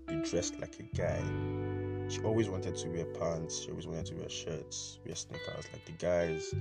be 0.08 0.15
dressed 0.29 0.60
like 0.60 0.79
a 0.79 0.84
guy. 0.96 1.22
she 2.10 2.22
always 2.22 2.50
wanted 2.50 2.75
to 2.75 2.89
wear 2.89 3.05
pants. 3.05 3.63
She 3.63 3.69
always 3.69 3.88
wanted 3.88 4.05
to 4.08 4.15
wear 4.15 4.29
shirts, 4.29 5.00
wear 5.05 5.15
sneakers 5.15 5.65
like 5.72 5.86
the 5.86 5.91
guys, 5.93 6.53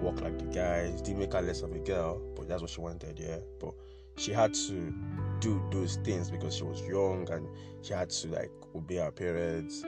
walk 0.00 0.20
like 0.20 0.38
the 0.38 0.46
guys. 0.46 1.00
Didn't 1.02 1.20
make 1.20 1.32
her 1.32 1.42
less 1.42 1.62
of 1.62 1.72
a 1.72 1.78
girl, 1.78 2.20
but 2.34 2.48
that's 2.48 2.62
what 2.62 2.70
she 2.70 2.80
wanted, 2.80 3.18
yeah. 3.18 3.38
But 3.60 3.74
she 4.20 4.32
had 4.32 4.52
to 4.52 4.92
do 5.40 5.62
those 5.72 5.96
things 6.04 6.30
because 6.30 6.54
she 6.54 6.62
was 6.62 6.82
young 6.82 7.26
and 7.30 7.48
she 7.80 7.94
had 7.94 8.10
to 8.10 8.28
like 8.28 8.50
obey 8.74 8.96
her 8.96 9.10
parents. 9.10 9.82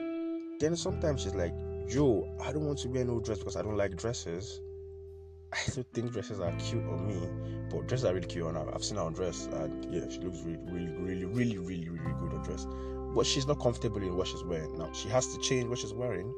Then 0.59 0.75
sometimes 0.75 1.21
she's 1.21 1.35
like, 1.35 1.53
Yo, 1.87 2.27
I 2.41 2.51
don't 2.51 2.65
want 2.65 2.79
to 2.79 2.87
wear 2.87 3.05
no 3.05 3.19
dress 3.19 3.37
because 3.37 3.55
I 3.55 3.61
don't 3.61 3.77
like 3.77 3.95
dresses. 3.95 4.59
I 5.53 5.59
don't 5.75 5.87
think 5.93 6.11
dresses 6.11 6.39
are 6.39 6.51
cute 6.53 6.83
on 6.85 7.05
me, 7.05 7.29
but 7.69 7.87
dresses 7.87 8.05
are 8.05 8.13
really 8.13 8.25
cute 8.25 8.45
on 8.45 8.55
her. 8.55 8.73
I've 8.73 8.83
seen 8.83 8.97
her 8.97 9.03
on 9.03 9.13
dress, 9.13 9.47
and 9.51 9.93
yeah, 9.93 10.09
she 10.09 10.19
looks 10.19 10.39
really, 10.41 10.57
really, 10.65 10.95
really, 10.95 11.25
really, 11.25 11.57
really, 11.59 11.89
really 11.89 12.13
good 12.19 12.33
on 12.33 12.41
dress. 12.41 12.65
But 13.13 13.27
she's 13.27 13.45
not 13.45 13.59
comfortable 13.59 14.01
in 14.01 14.15
what 14.15 14.27
she's 14.27 14.43
wearing 14.43 14.75
now. 14.79 14.91
She 14.93 15.09
has 15.09 15.27
to 15.35 15.39
change 15.41 15.69
what 15.69 15.77
she's 15.77 15.93
wearing, 15.93 16.33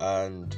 and 0.00 0.54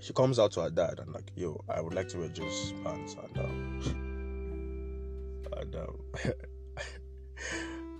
she 0.00 0.12
comes 0.12 0.38
out 0.38 0.52
to 0.52 0.60
her 0.60 0.70
dad 0.70 1.00
and 1.00 1.12
like, 1.12 1.32
"Yo, 1.34 1.64
I 1.68 1.80
would 1.80 1.94
like 1.94 2.08
to 2.10 2.18
wear 2.18 2.28
just 2.28 2.74
pants 2.84 3.16
and 3.20 3.38
um, 3.38 4.05
and 5.66 5.76
um, 5.76 5.98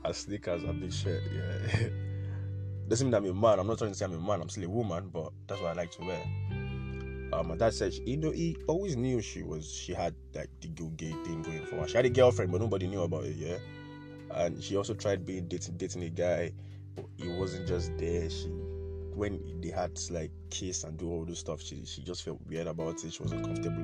and 0.05 0.15
sneakers 0.15 0.63
and 0.63 0.81
big 0.81 0.93
shirt." 0.93 1.23
Yeah. 1.33 1.89
Doesn't 2.89 3.09
mean 3.09 3.15
I'm 3.15 3.25
a 3.25 3.35
man. 3.35 3.59
I'm 3.59 3.67
not 3.67 3.79
trying 3.79 3.91
to 3.91 3.97
say 3.97 4.05
I'm 4.05 4.13
a 4.13 4.21
man. 4.21 4.41
I'm 4.41 4.49
still 4.49 4.65
a 4.65 4.69
woman, 4.69 5.11
but 5.13 5.33
that's 5.49 5.61
what 5.61 5.71
I 5.71 5.73
like 5.73 5.91
to 5.93 6.05
wear. 6.05 6.23
Um, 7.33 7.49
my 7.49 7.57
dad 7.57 7.75
said, 7.75 7.93
she, 7.93 8.03
you 8.03 8.17
know, 8.17 8.31
he 8.31 8.57
always 8.69 8.97
knew 8.97 9.21
she 9.21 9.43
was, 9.43 9.69
she 9.69 9.93
had 9.93 10.15
like 10.35 10.49
the 10.61 10.69
go 10.69 10.87
gay 10.97 11.11
thing 11.25 11.43
going 11.43 11.67
for 11.67 11.77
her. 11.77 11.89
She 11.89 11.97
had 11.97 12.07
a 12.07 12.11
girlfriend, 12.11 12.53
but 12.53 12.61
nobody 12.61 12.87
knew 12.87 13.03
about 13.03 13.25
it, 13.25 13.35
yeah. 13.37 13.57
And 14.31 14.63
she 14.63 14.77
also 14.77 14.95
tried 14.95 15.27
being 15.27 15.49
dating, 15.49 15.77
dating 15.77 16.05
a 16.05 16.11
guy, 16.11 16.53
but 16.95 17.07
he 17.17 17.29
wasn't 17.29 17.67
just 17.67 17.97
there. 17.99 18.31
She, 18.31 18.47
when 19.15 19.61
they 19.61 19.71
had 19.71 19.97
to 19.97 20.13
like 20.13 20.31
kiss 20.51 20.85
and 20.85 20.97
do 20.97 21.11
all 21.11 21.25
this 21.25 21.41
stuff, 21.41 21.61
she, 21.61 21.85
she 21.85 22.03
just 22.03 22.23
felt 22.23 22.39
weird 22.47 22.69
about 22.69 23.03
it. 23.03 23.13
She 23.13 23.23
wasn't 23.23 23.45
comfortable 23.45 23.83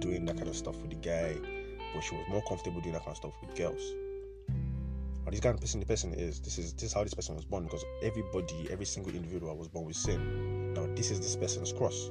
doing 0.00 0.24
that 0.24 0.36
kind 0.36 0.48
of 0.48 0.56
stuff 0.56 0.76
with 0.78 0.90
the 0.90 0.96
guy, 0.96 1.36
but 1.94 2.02
she 2.02 2.14
was 2.14 2.24
more 2.28 2.42
comfortable 2.42 2.80
doing 2.80 2.94
that 2.94 3.04
kind 3.04 3.12
of 3.12 3.16
stuff 3.16 3.34
with 3.40 3.56
girls. 3.56 3.82
And 4.48 5.34
this 5.34 5.40
kind 5.40 5.54
of 5.54 5.60
person, 5.60 5.80
the 5.80 5.86
person 5.86 6.14
is, 6.14 6.40
this 6.40 6.58
is 6.58 6.72
this 6.72 6.84
is 6.84 6.92
how 6.92 7.04
this 7.04 7.14
person 7.14 7.36
was 7.36 7.44
born 7.44 7.64
because 7.64 7.84
everybody, 8.02 8.68
every 8.70 8.86
single 8.86 9.14
individual 9.14 9.56
was 9.56 9.68
born 9.68 9.86
with 9.86 9.96
sin. 9.96 10.72
Now, 10.74 10.86
this 10.94 11.10
is 11.10 11.20
this 11.20 11.36
person's 11.36 11.72
cross 11.72 12.10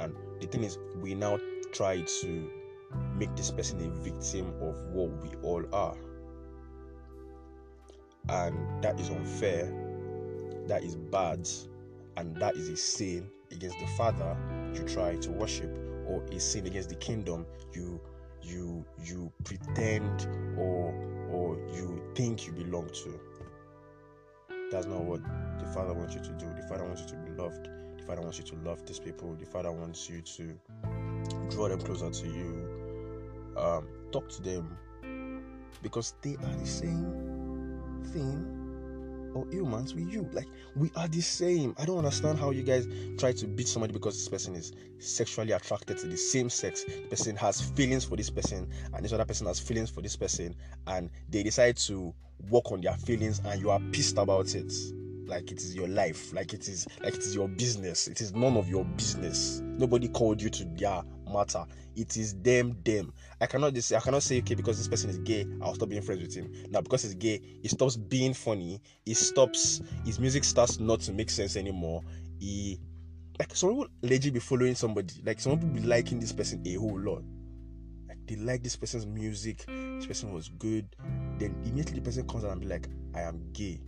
and 0.00 0.14
the 0.40 0.46
thing 0.46 0.64
is, 0.64 0.78
we 1.00 1.14
now 1.14 1.38
try 1.72 2.00
to 2.00 2.50
make 3.16 3.34
this 3.36 3.50
person 3.50 3.80
a 3.80 3.90
victim 4.02 4.52
of 4.62 4.80
what 4.92 5.10
we 5.22 5.28
all 5.42 5.62
are. 5.74 5.96
And 8.28 8.82
that 8.82 8.98
is 8.98 9.10
unfair, 9.10 9.72
that 10.66 10.82
is 10.82 10.96
bad, 10.96 11.48
and 12.16 12.34
that 12.36 12.56
is 12.56 12.68
a 12.68 12.76
sin 12.76 13.30
against 13.50 13.78
the 13.78 13.86
Father 13.98 14.36
you 14.74 14.82
try 14.84 15.16
to 15.16 15.30
worship, 15.30 15.70
or 16.06 16.22
a 16.32 16.40
sin 16.40 16.66
against 16.66 16.88
the 16.88 16.94
kingdom 16.96 17.44
you 17.74 18.00
you 18.42 18.84
you 19.02 19.32
pretend 19.44 20.28
or 20.58 20.94
or 21.30 21.56
you 21.74 22.02
think 22.14 22.46
you 22.46 22.52
belong 22.52 22.88
to. 22.88 23.20
That's 24.70 24.86
not 24.86 25.02
what 25.02 25.20
the 25.58 25.66
Father 25.66 25.92
wants 25.94 26.14
you 26.14 26.20
to 26.20 26.32
do. 26.32 26.46
The 26.54 26.66
Father 26.68 26.84
wants 26.84 27.02
you 27.02 27.08
to 27.08 27.16
be 27.16 27.30
loved. 27.32 27.68
The 27.98 28.04
Father 28.04 28.22
wants 28.22 28.38
you 28.38 28.44
to 28.44 28.56
love 28.64 28.86
these 28.86 28.98
people. 29.00 29.34
The 29.34 29.46
Father 29.46 29.72
wants 29.72 30.08
you 30.08 30.20
to 30.20 30.58
draw 31.50 31.68
them 31.68 31.80
closer 31.80 32.10
to 32.10 32.26
you. 32.26 33.54
Um, 33.56 33.88
talk 34.12 34.28
to 34.30 34.42
them 34.42 34.76
because 35.82 36.14
they 36.22 36.36
are 36.36 36.54
the 36.54 36.66
same 36.66 37.80
thing 38.12 38.59
or 39.34 39.46
humans 39.50 39.94
with 39.94 40.12
you. 40.12 40.28
Like 40.32 40.48
we 40.76 40.90
are 40.96 41.08
the 41.08 41.20
same. 41.20 41.74
I 41.78 41.84
don't 41.84 41.98
understand 41.98 42.38
how 42.38 42.50
you 42.50 42.62
guys 42.62 42.88
try 43.18 43.32
to 43.32 43.46
beat 43.46 43.68
somebody 43.68 43.92
because 43.92 44.14
this 44.14 44.28
person 44.28 44.54
is 44.54 44.72
sexually 44.98 45.52
attracted 45.52 45.98
to 45.98 46.06
the 46.06 46.16
same 46.16 46.50
sex. 46.50 46.84
The 46.84 47.08
person 47.08 47.36
has 47.36 47.60
feelings 47.60 48.04
for 48.04 48.16
this 48.16 48.30
person, 48.30 48.68
and 48.92 49.04
this 49.04 49.12
other 49.12 49.24
person 49.24 49.46
has 49.46 49.58
feelings 49.58 49.90
for 49.90 50.02
this 50.02 50.16
person, 50.16 50.54
and 50.86 51.10
they 51.28 51.42
decide 51.42 51.76
to 51.78 52.14
work 52.48 52.72
on 52.72 52.80
their 52.80 52.94
feelings, 52.94 53.40
and 53.44 53.60
you 53.60 53.70
are 53.70 53.80
pissed 53.92 54.18
about 54.18 54.54
it 54.54 54.72
like 55.30 55.52
it 55.52 55.58
is 55.58 55.74
your 55.74 55.88
life, 55.88 56.32
like 56.34 56.52
it 56.52 56.68
is 56.68 56.86
like 57.02 57.14
it 57.14 57.20
is 57.20 57.34
your 57.34 57.48
business. 57.48 58.08
It 58.08 58.20
is 58.20 58.34
none 58.34 58.56
of 58.56 58.68
your 58.68 58.84
business. 58.84 59.60
Nobody 59.62 60.08
called 60.08 60.42
you 60.42 60.50
to 60.50 60.64
their 60.76 61.02
matter. 61.32 61.64
It 61.96 62.16
is 62.16 62.34
them, 62.40 62.76
them. 62.84 63.12
I 63.40 63.46
cannot 63.46 63.74
just 63.74 63.92
I 63.92 64.00
cannot 64.00 64.22
say 64.22 64.38
okay 64.38 64.54
because 64.54 64.78
this 64.78 64.88
person 64.88 65.10
is 65.10 65.18
gay, 65.18 65.46
I'll 65.62 65.74
stop 65.74 65.88
being 65.88 66.02
friends 66.02 66.22
with 66.22 66.34
him. 66.34 66.52
Now 66.70 66.80
because 66.80 67.02
he's 67.02 67.14
gay, 67.14 67.40
he 67.62 67.68
stops 67.68 67.96
being 67.96 68.34
funny. 68.34 68.80
He 69.04 69.14
stops 69.14 69.80
his 70.04 70.18
music 70.18 70.44
starts 70.44 70.78
not 70.78 71.00
to 71.00 71.12
make 71.12 71.30
sense 71.30 71.56
anymore. 71.56 72.02
He 72.38 72.78
like 73.38 73.54
some 73.54 73.70
people 73.70 73.86
legit 74.02 74.34
be 74.34 74.40
following 74.40 74.74
somebody. 74.74 75.14
Like 75.24 75.40
some 75.40 75.58
people 75.58 75.68
be 75.68 75.80
liking 75.80 76.20
this 76.20 76.32
person 76.32 76.62
a 76.66 76.74
whole 76.74 76.98
lot. 77.00 77.22
Like 78.08 78.18
they 78.26 78.36
like 78.36 78.62
this 78.62 78.76
person's 78.76 79.06
music. 79.06 79.64
This 79.66 80.06
person 80.06 80.32
was 80.32 80.48
good. 80.48 80.86
Then 81.38 81.56
immediately 81.64 82.00
the 82.00 82.04
person 82.04 82.26
comes 82.28 82.44
out 82.44 82.52
and 82.52 82.60
be 82.60 82.66
like, 82.66 82.88
I 83.14 83.22
am 83.22 83.52
gay 83.52 83.80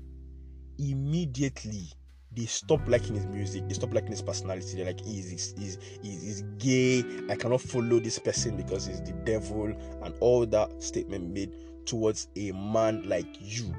immediately 0.78 1.88
they 2.34 2.46
stop 2.46 2.80
liking 2.86 3.14
his 3.14 3.26
music, 3.26 3.68
they 3.68 3.74
stop 3.74 3.92
liking 3.92 4.10
his 4.10 4.22
personality. 4.22 4.76
They're 4.76 4.86
like, 4.86 5.00
he's, 5.00 5.30
he's, 5.30 5.54
he's, 5.58 5.78
he's, 6.02 6.42
gay, 6.58 7.04
I 7.28 7.36
cannot 7.36 7.60
follow 7.60 8.00
this 8.00 8.18
person 8.18 8.56
because 8.56 8.86
he's 8.86 9.02
the 9.02 9.12
devil, 9.24 9.66
and 10.02 10.14
all 10.20 10.46
that 10.46 10.82
statement 10.82 11.30
made 11.30 11.52
towards 11.84 12.28
a 12.36 12.52
man 12.52 13.02
like 13.08 13.26
you. 13.40 13.74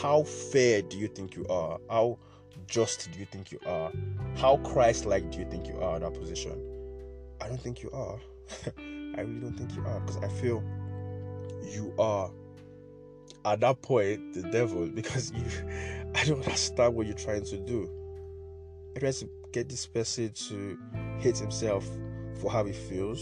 How 0.00 0.22
fair 0.22 0.82
do 0.82 0.98
you 0.98 1.08
think 1.08 1.36
you 1.36 1.46
are? 1.48 1.78
How 1.88 2.18
just 2.66 3.10
do 3.12 3.18
you 3.18 3.26
think 3.26 3.50
you 3.50 3.58
are? 3.66 3.92
How 4.36 4.58
Christ 4.58 5.04
like 5.04 5.30
do 5.30 5.38
you 5.38 5.44
think 5.46 5.66
you 5.66 5.80
are 5.80 5.96
in 5.96 6.02
that 6.02 6.14
position? 6.14 6.62
I 7.40 7.48
don't 7.48 7.60
think 7.60 7.82
you 7.82 7.90
are. 7.90 8.18
I 8.78 9.22
really 9.22 9.40
don't 9.40 9.56
think 9.56 9.74
you 9.74 9.84
are 9.84 10.00
because 10.00 10.18
I 10.18 10.28
feel 10.28 10.62
you 11.62 11.92
are 11.98 12.30
at 13.44 13.60
that 13.60 13.80
point 13.82 14.34
the 14.34 14.42
devil 14.50 14.86
because 14.94 15.32
you 15.32 15.44
I 16.14 16.24
don't 16.24 16.44
understand 16.44 16.94
what 16.94 17.06
you're 17.06 17.16
trying 17.16 17.44
to 17.44 17.56
do. 17.58 17.88
I 18.96 19.00
try 19.00 19.10
to 19.12 19.28
get 19.52 19.68
this 19.68 19.86
person 19.86 20.32
to 20.48 20.78
hate 21.18 21.38
himself 21.38 21.86
for 22.40 22.50
how 22.50 22.64
he 22.64 22.72
feels. 22.72 23.20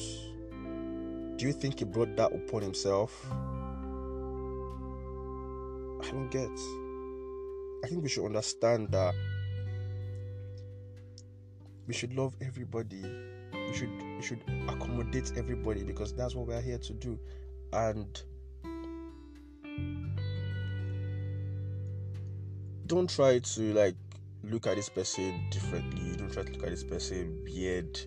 Do 1.37 1.47
you 1.47 1.53
think 1.53 1.79
he 1.79 1.85
brought 1.85 2.17
that 2.17 2.33
upon 2.33 2.63
himself? 2.63 3.27
I 6.03 6.11
don't 6.11 6.31
get. 6.31 6.51
I 7.85 7.89
think 7.89 8.03
we 8.03 8.09
should 8.09 8.25
understand 8.25 8.91
that 8.93 9.15
we 11.87 11.95
should 11.95 12.15
love 12.15 12.35
everybody. 12.41 13.03
We 13.53 13.75
should 13.75 13.91
we 14.17 14.23
should 14.23 14.43
accommodate 14.69 15.33
everybody 15.37 15.85
because 15.85 16.13
that's 16.13 16.35
what 16.35 16.47
we're 16.47 16.61
here 16.61 16.79
to 16.79 16.93
do. 16.95 17.19
And 17.73 18.21
don't 22.89 23.09
try 23.09 23.39
to 23.39 23.73
like 23.75 23.95
look 24.43 24.67
at 24.67 24.77
this 24.77 24.89
person 24.89 25.41
differently. 25.51 26.17
Don't 26.17 26.33
try 26.33 26.43
to 26.43 26.53
look 26.53 26.65
at 26.65 26.71
this 26.71 26.83
person 26.83 27.39
weird, 27.45 28.01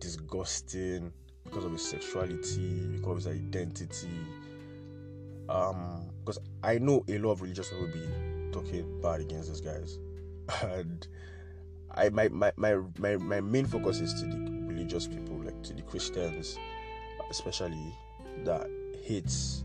disgusting 0.00 1.12
because 1.44 1.64
of 1.64 1.72
his 1.72 1.86
sexuality, 1.86 2.86
because 2.96 3.26
of 3.26 3.32
his 3.32 3.40
identity. 3.42 4.08
Um, 5.48 6.10
because 6.24 6.40
I 6.64 6.78
know 6.78 7.04
a 7.08 7.18
lot 7.18 7.32
of 7.32 7.42
religious 7.42 7.68
people 7.68 7.86
be 7.86 8.50
talking 8.52 9.00
bad 9.00 9.20
against 9.20 9.48
these 9.48 9.60
guys, 9.60 9.98
and 10.62 11.06
I 11.94 12.08
my 12.08 12.28
my 12.28 12.52
my 12.56 12.76
my, 12.98 13.16
my 13.16 13.40
main 13.40 13.66
focus 13.66 14.00
is 14.00 14.12
to 14.14 14.26
the 14.26 14.36
religious 14.66 15.06
people, 15.06 15.36
like 15.36 15.62
to 15.64 15.74
the 15.74 15.82
Christians, 15.82 16.58
especially 17.30 17.94
that 18.44 18.68
hates 19.04 19.62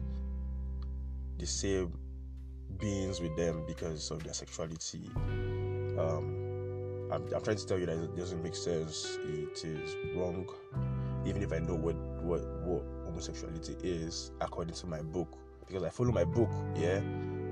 the 1.39 1.47
same 1.47 1.97
beings 2.81 3.21
with 3.21 3.35
them 3.37 3.63
because 3.65 4.11
of 4.11 4.23
their 4.23 4.33
sexuality. 4.33 5.09
Um, 5.15 7.09
I'm, 7.11 7.23
I'm, 7.33 7.41
trying 7.41 7.57
to 7.57 7.65
tell 7.65 7.77
you 7.77 7.85
that 7.85 7.97
it 7.97 8.15
doesn't 8.17 8.43
make 8.43 8.55
sense. 8.55 9.17
It 9.23 9.63
is 9.63 9.95
wrong, 10.15 10.49
even 11.25 11.41
if 11.43 11.53
I 11.53 11.59
know 11.59 11.75
what 11.75 11.95
what 12.21 12.41
what 12.63 12.83
homosexuality 13.05 13.75
is 13.83 14.31
according 14.41 14.73
to 14.75 14.87
my 14.87 15.01
book, 15.01 15.37
because 15.67 15.83
I 15.83 15.89
follow 15.89 16.11
my 16.11 16.23
book. 16.23 16.49
Yeah, 16.75 17.01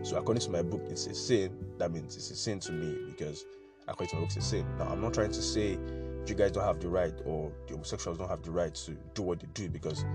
so 0.01 0.17
according 0.17 0.41
to 0.41 0.49
my 0.49 0.61
book, 0.61 0.81
it's 0.89 1.07
a 1.07 1.13
sin. 1.13 1.57
That 1.77 1.91
means 1.91 2.15
it's 2.15 2.31
a 2.31 2.35
sin 2.35 2.59
to 2.61 2.71
me 2.71 2.97
because 3.05 3.45
according 3.87 4.09
to 4.09 4.15
my 4.15 4.21
book, 4.21 4.29
it's 4.35 4.45
a 4.45 4.49
sin. 4.49 4.65
Now 4.77 4.87
I'm 4.87 5.01
not 5.01 5.13
trying 5.13 5.31
to 5.31 5.41
say 5.41 5.77
you 6.25 6.35
guys 6.35 6.51
don't 6.51 6.63
have 6.63 6.79
the 6.79 6.87
right 6.87 7.13
or 7.25 7.51
the 7.67 7.73
homosexuals 7.73 8.17
don't 8.17 8.29
have 8.29 8.43
the 8.43 8.51
right 8.51 8.73
to 8.73 8.91
do 9.13 9.23
what 9.23 9.39
they 9.39 9.47
do 9.53 9.69
because 9.69 10.05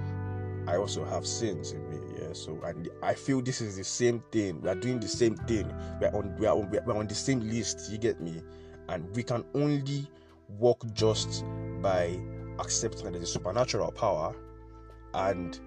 I 0.66 0.76
also 0.76 1.04
have 1.04 1.26
sins 1.26 1.72
in 1.72 1.90
me. 1.90 1.98
So 2.34 2.58
and 2.64 2.88
I 3.02 3.14
feel 3.14 3.40
this 3.40 3.60
is 3.60 3.76
the 3.76 3.84
same 3.84 4.22
thing. 4.30 4.60
We 4.60 4.68
are 4.68 4.74
doing 4.74 5.00
the 5.00 5.08
same 5.08 5.36
thing. 5.36 5.72
We 6.00 6.06
are 6.06 6.16
on 6.16 6.36
we 6.38 6.46
are 6.46 6.56
on, 6.56 6.70
we 6.70 6.78
are 6.78 6.96
on 6.96 7.06
the 7.06 7.14
same 7.14 7.40
list. 7.40 7.90
You 7.90 7.98
get 7.98 8.20
me? 8.20 8.42
And 8.88 9.14
we 9.14 9.22
can 9.22 9.44
only 9.54 10.08
walk 10.48 10.84
just 10.92 11.44
by 11.80 12.18
accepting 12.58 13.04
that 13.04 13.12
there's 13.12 13.24
a 13.24 13.32
supernatural 13.32 13.90
power 13.92 14.34
and 15.14 15.58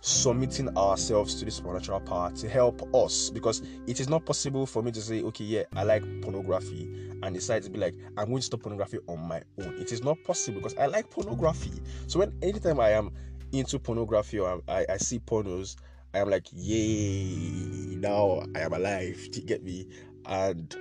submitting 0.00 0.76
ourselves 0.76 1.36
to 1.36 1.44
this 1.44 1.54
supernatural 1.54 2.00
power 2.00 2.32
to 2.32 2.48
help 2.48 2.82
us 2.92 3.30
because 3.30 3.62
it 3.86 4.00
is 4.00 4.08
not 4.08 4.26
possible 4.26 4.66
for 4.66 4.82
me 4.82 4.90
to 4.90 5.00
say 5.00 5.22
okay 5.22 5.44
yeah 5.44 5.62
i 5.76 5.84
like 5.84 6.02
pornography 6.22 7.12
and 7.22 7.32
decide 7.36 7.62
to 7.62 7.70
be 7.70 7.78
like 7.78 7.94
i'm 8.18 8.26
going 8.26 8.38
to 8.38 8.42
stop 8.42 8.60
pornography 8.62 8.98
on 9.06 9.20
my 9.28 9.40
own 9.60 9.76
it 9.78 9.92
is 9.92 10.02
not 10.02 10.16
possible 10.24 10.58
because 10.58 10.76
i 10.76 10.86
like 10.86 11.08
pornography 11.08 11.70
so 12.08 12.18
when 12.18 12.32
anytime 12.42 12.80
i 12.80 12.90
am 12.90 13.12
into 13.52 13.78
pornography 13.78 14.38
or 14.38 14.62
i, 14.68 14.84
I 14.88 14.96
see 14.96 15.18
pornos 15.18 15.76
i 16.14 16.18
am 16.18 16.30
like 16.30 16.46
yay 16.52 17.96
now 17.96 18.42
i 18.54 18.60
am 18.60 18.72
alive 18.72 19.28
do 19.30 19.40
you 19.40 19.46
get 19.46 19.62
me 19.62 19.86
and 20.26 20.74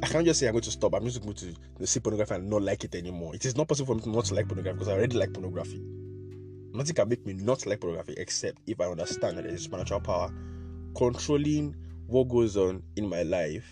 I 0.00 0.06
can't 0.06 0.24
just 0.24 0.38
say 0.38 0.46
I'm 0.46 0.52
going 0.52 0.62
to 0.62 0.70
stop. 0.70 0.94
I'm 0.94 1.04
just 1.04 1.20
going 1.20 1.34
to 1.34 1.86
see 1.86 1.98
pornography 1.98 2.34
and 2.34 2.48
not 2.48 2.62
like 2.62 2.84
it 2.84 2.94
anymore. 2.94 3.34
It 3.34 3.44
is 3.44 3.56
not 3.56 3.66
possible 3.66 3.86
for 3.88 3.94
me 3.96 4.02
to 4.02 4.10
not 4.10 4.30
like 4.30 4.46
pornography 4.46 4.78
because 4.78 4.88
I 4.88 4.92
already 4.92 5.16
like 5.16 5.32
pornography. 5.32 5.82
Nothing 6.72 6.94
can 6.94 7.08
make 7.08 7.26
me 7.26 7.32
not 7.32 7.66
like 7.66 7.80
pornography 7.80 8.14
except 8.16 8.58
if 8.68 8.80
I 8.80 8.84
understand 8.84 9.38
that 9.38 9.42
there 9.42 9.52
is 9.52 9.64
supernatural 9.64 10.00
power 10.00 10.32
controlling 10.96 11.74
what 12.06 12.28
goes 12.28 12.56
on 12.56 12.82
in 12.96 13.08
my 13.08 13.22
life. 13.22 13.68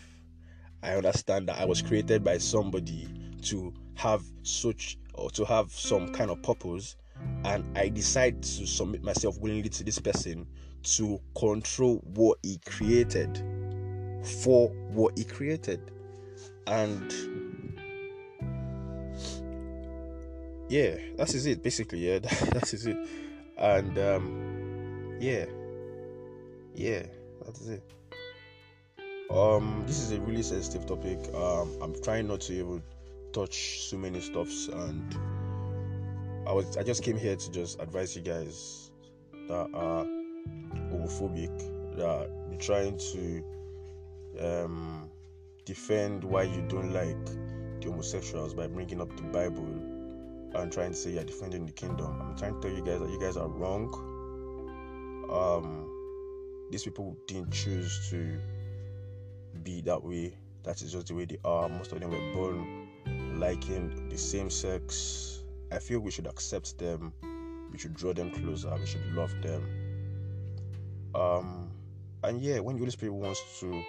I 0.83 0.95
understand 0.95 1.49
that 1.49 1.61
I 1.61 1.65
was 1.65 1.81
created 1.81 2.25
by 2.25 2.39
somebody 2.39 3.09
to 3.45 3.73
have 3.95 4.23
such 4.43 4.99
or 5.17 5.31
to 5.31 5.45
have 5.45 5.73
some 5.73 6.13
kind 6.13 6.31
of 6.31 6.43
purpose, 6.43 6.97
and 7.45 7.65
I 7.77 7.89
decide 7.89 8.43
to 8.43 8.67
submit 8.67 9.03
myself 9.03 9.39
willingly 9.41 9.69
to 9.71 9.85
this 9.85 9.99
person 9.99 10.47
to 10.83 11.21
control 11.37 11.97
what 12.15 12.39
he 12.43 12.59
created 12.65 13.43
for 14.43 14.69
what 14.93 15.17
he 15.17 15.25
created. 15.25 15.91
And 16.67 17.13
yeah, 20.69 20.97
that 21.17 21.35
is 21.35 21.47
it 21.47 21.63
basically. 21.63 22.09
Yeah, 22.09 22.19
that 22.19 22.73
is 22.73 22.87
it. 22.87 22.97
And 23.57 23.99
um, 23.99 25.17
yeah, 25.21 25.47
yeah, 26.75 27.03
that 27.45 27.57
is 27.59 27.69
it. 27.69 27.83
Um, 29.31 29.85
this 29.87 30.01
is 30.01 30.13
a 30.13 30.21
really 30.21 30.43
sensitive 30.43 30.87
topic. 30.87 31.19
Um, 31.35 31.77
I'm 31.83 32.01
trying 32.03 32.29
not 32.29 32.43
to 32.43 32.53
even 32.53 32.83
touch 33.37 33.83
so 33.83 33.99
many 33.99 34.19
stuffs, 34.19 34.69
and 34.69 35.15
I 36.47 36.53
was 36.53 36.77
I 36.79 36.83
just 36.83 37.03
came 37.03 37.19
here 37.19 37.37
to 37.37 37.51
just 37.51 37.79
advise 37.81 38.17
you 38.17 38.23
guys 38.23 38.91
that 39.49 39.69
are 39.75 40.07
homophobic 40.91 41.57
that 41.97 42.31
you're 42.51 42.61
trying 42.61 42.97
to 43.13 43.45
um 44.41 45.11
defend 45.67 46.25
why 46.25 46.45
you 46.45 46.63
don't 46.69 46.93
like 46.93 47.27
the 47.81 47.91
homosexuals 47.91 48.55
by 48.55 48.67
bringing 48.67 49.03
up 49.03 49.15
the 49.17 49.23
Bible 49.25 49.69
and 50.55 50.73
trying 50.73 50.93
to 50.93 50.97
say 50.97 51.11
you're 51.11 51.25
defending 51.25 51.67
the 51.67 51.73
kingdom. 51.73 52.19
I'm 52.23 52.37
trying 52.39 52.55
to 52.55 52.61
tell 52.61 52.75
you 52.75 52.83
guys 52.83 53.01
that 53.01 53.11
you 53.11 53.21
guys 53.21 53.37
are 53.37 53.49
wrong. 53.49 53.93
Um, 55.31 56.69
these 56.71 56.85
people 56.85 57.15
didn't 57.27 57.51
choose 57.51 58.09
to 58.11 58.39
be 59.63 59.83
that 59.83 60.03
way. 60.03 60.39
That 60.63 60.81
is 60.81 60.93
just 60.93 61.09
the 61.09 61.15
way 61.15 61.27
they 61.27 61.39
are. 61.45 61.69
Most 61.69 61.93
of 61.93 62.01
them 62.01 62.11
were 62.11 62.33
born 62.33 62.76
liking 63.39 64.09
the 64.09 64.19
same 64.19 64.51
sex. 64.51 65.43
I 65.73 65.79
feel 65.79 66.01
we 66.01 66.11
should 66.11 66.27
accept 66.27 66.79
them. 66.79 67.13
We 67.73 67.79
should 67.79 67.95
draw 67.95 68.13
them 68.13 68.31
closer. 68.31 68.75
We 68.79 68.87
should 68.87 69.13
love 69.15 69.35
them. 69.43 69.63
Um, 71.15 71.71
and 72.23 72.41
yeah, 72.41 72.61
when 72.61 72.77
the 72.77 72.81
Holy 72.81 72.91
Spirit 72.91 73.13
wants 73.13 73.61
to 73.61 73.83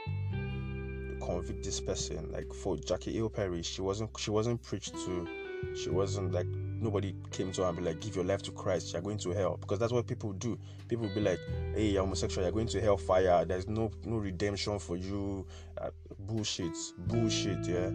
convict 1.21 1.63
this 1.63 1.79
person, 1.79 2.31
like 2.31 2.53
for 2.53 2.77
Jackie 2.77 3.13
Hill 3.13 3.29
Perry, 3.29 3.61
she 3.61 3.81
wasn't 3.81 4.09
she 4.17 4.31
wasn't 4.31 4.61
preached 4.61 4.93
to 5.05 5.27
she 5.75 5.89
wasn't 5.89 6.31
like 6.31 6.47
nobody 6.79 7.15
came 7.31 7.51
to 7.51 7.63
her 7.63 7.69
and 7.69 7.77
be 7.77 7.83
like, 7.83 7.99
give 7.99 8.15
your 8.15 8.25
life 8.25 8.41
to 8.43 8.51
Christ, 8.51 8.93
you're 8.93 9.01
going 9.01 9.17
to 9.19 9.31
hell. 9.31 9.57
Because 9.59 9.79
that's 9.79 9.91
what 9.91 10.05
people 10.07 10.33
do. 10.33 10.57
People 10.87 11.09
be 11.13 11.21
like, 11.21 11.39
hey, 11.73 11.87
you're 11.87 12.03
homosexual, 12.03 12.45
you're 12.45 12.51
going 12.51 12.67
to 12.67 12.81
hell 12.81 12.97
fire. 12.97 13.45
There's 13.45 13.67
no 13.67 13.91
no 14.05 14.17
redemption 14.17 14.79
for 14.79 14.95
you. 14.97 15.45
Uh, 15.77 15.89
bullshit, 16.19 16.75
bullshit, 17.07 17.65
yeah. 17.67 17.89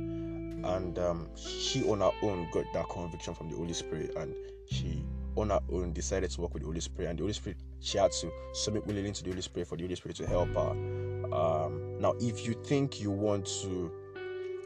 And 0.64 0.98
um, 0.98 1.28
she 1.36 1.84
on 1.84 2.00
her 2.00 2.10
own 2.22 2.48
got 2.52 2.64
that 2.74 2.88
conviction 2.88 3.34
from 3.34 3.50
the 3.50 3.56
Holy 3.56 3.72
Spirit, 3.72 4.14
and 4.16 4.34
she 4.70 5.04
on 5.36 5.50
her 5.50 5.60
own 5.72 5.92
decided 5.92 6.30
to 6.30 6.40
work 6.40 6.54
with 6.54 6.62
the 6.62 6.66
Holy 6.66 6.80
Spirit. 6.80 7.10
And 7.10 7.18
the 7.18 7.22
Holy 7.22 7.32
Spirit, 7.32 7.58
she 7.80 7.98
had 7.98 8.12
to 8.12 8.30
submit 8.52 8.86
willingly 8.86 9.12
to 9.12 9.22
the 9.22 9.30
Holy 9.30 9.42
Spirit 9.42 9.68
for 9.68 9.76
the 9.76 9.84
Holy 9.84 9.96
Spirit 9.96 10.16
to 10.16 10.26
help 10.26 10.48
her. 10.54 10.70
Um, 11.32 11.98
now, 12.00 12.14
if 12.20 12.46
you 12.46 12.54
think 12.64 13.00
you 13.00 13.10
want 13.10 13.46
to 13.62 13.90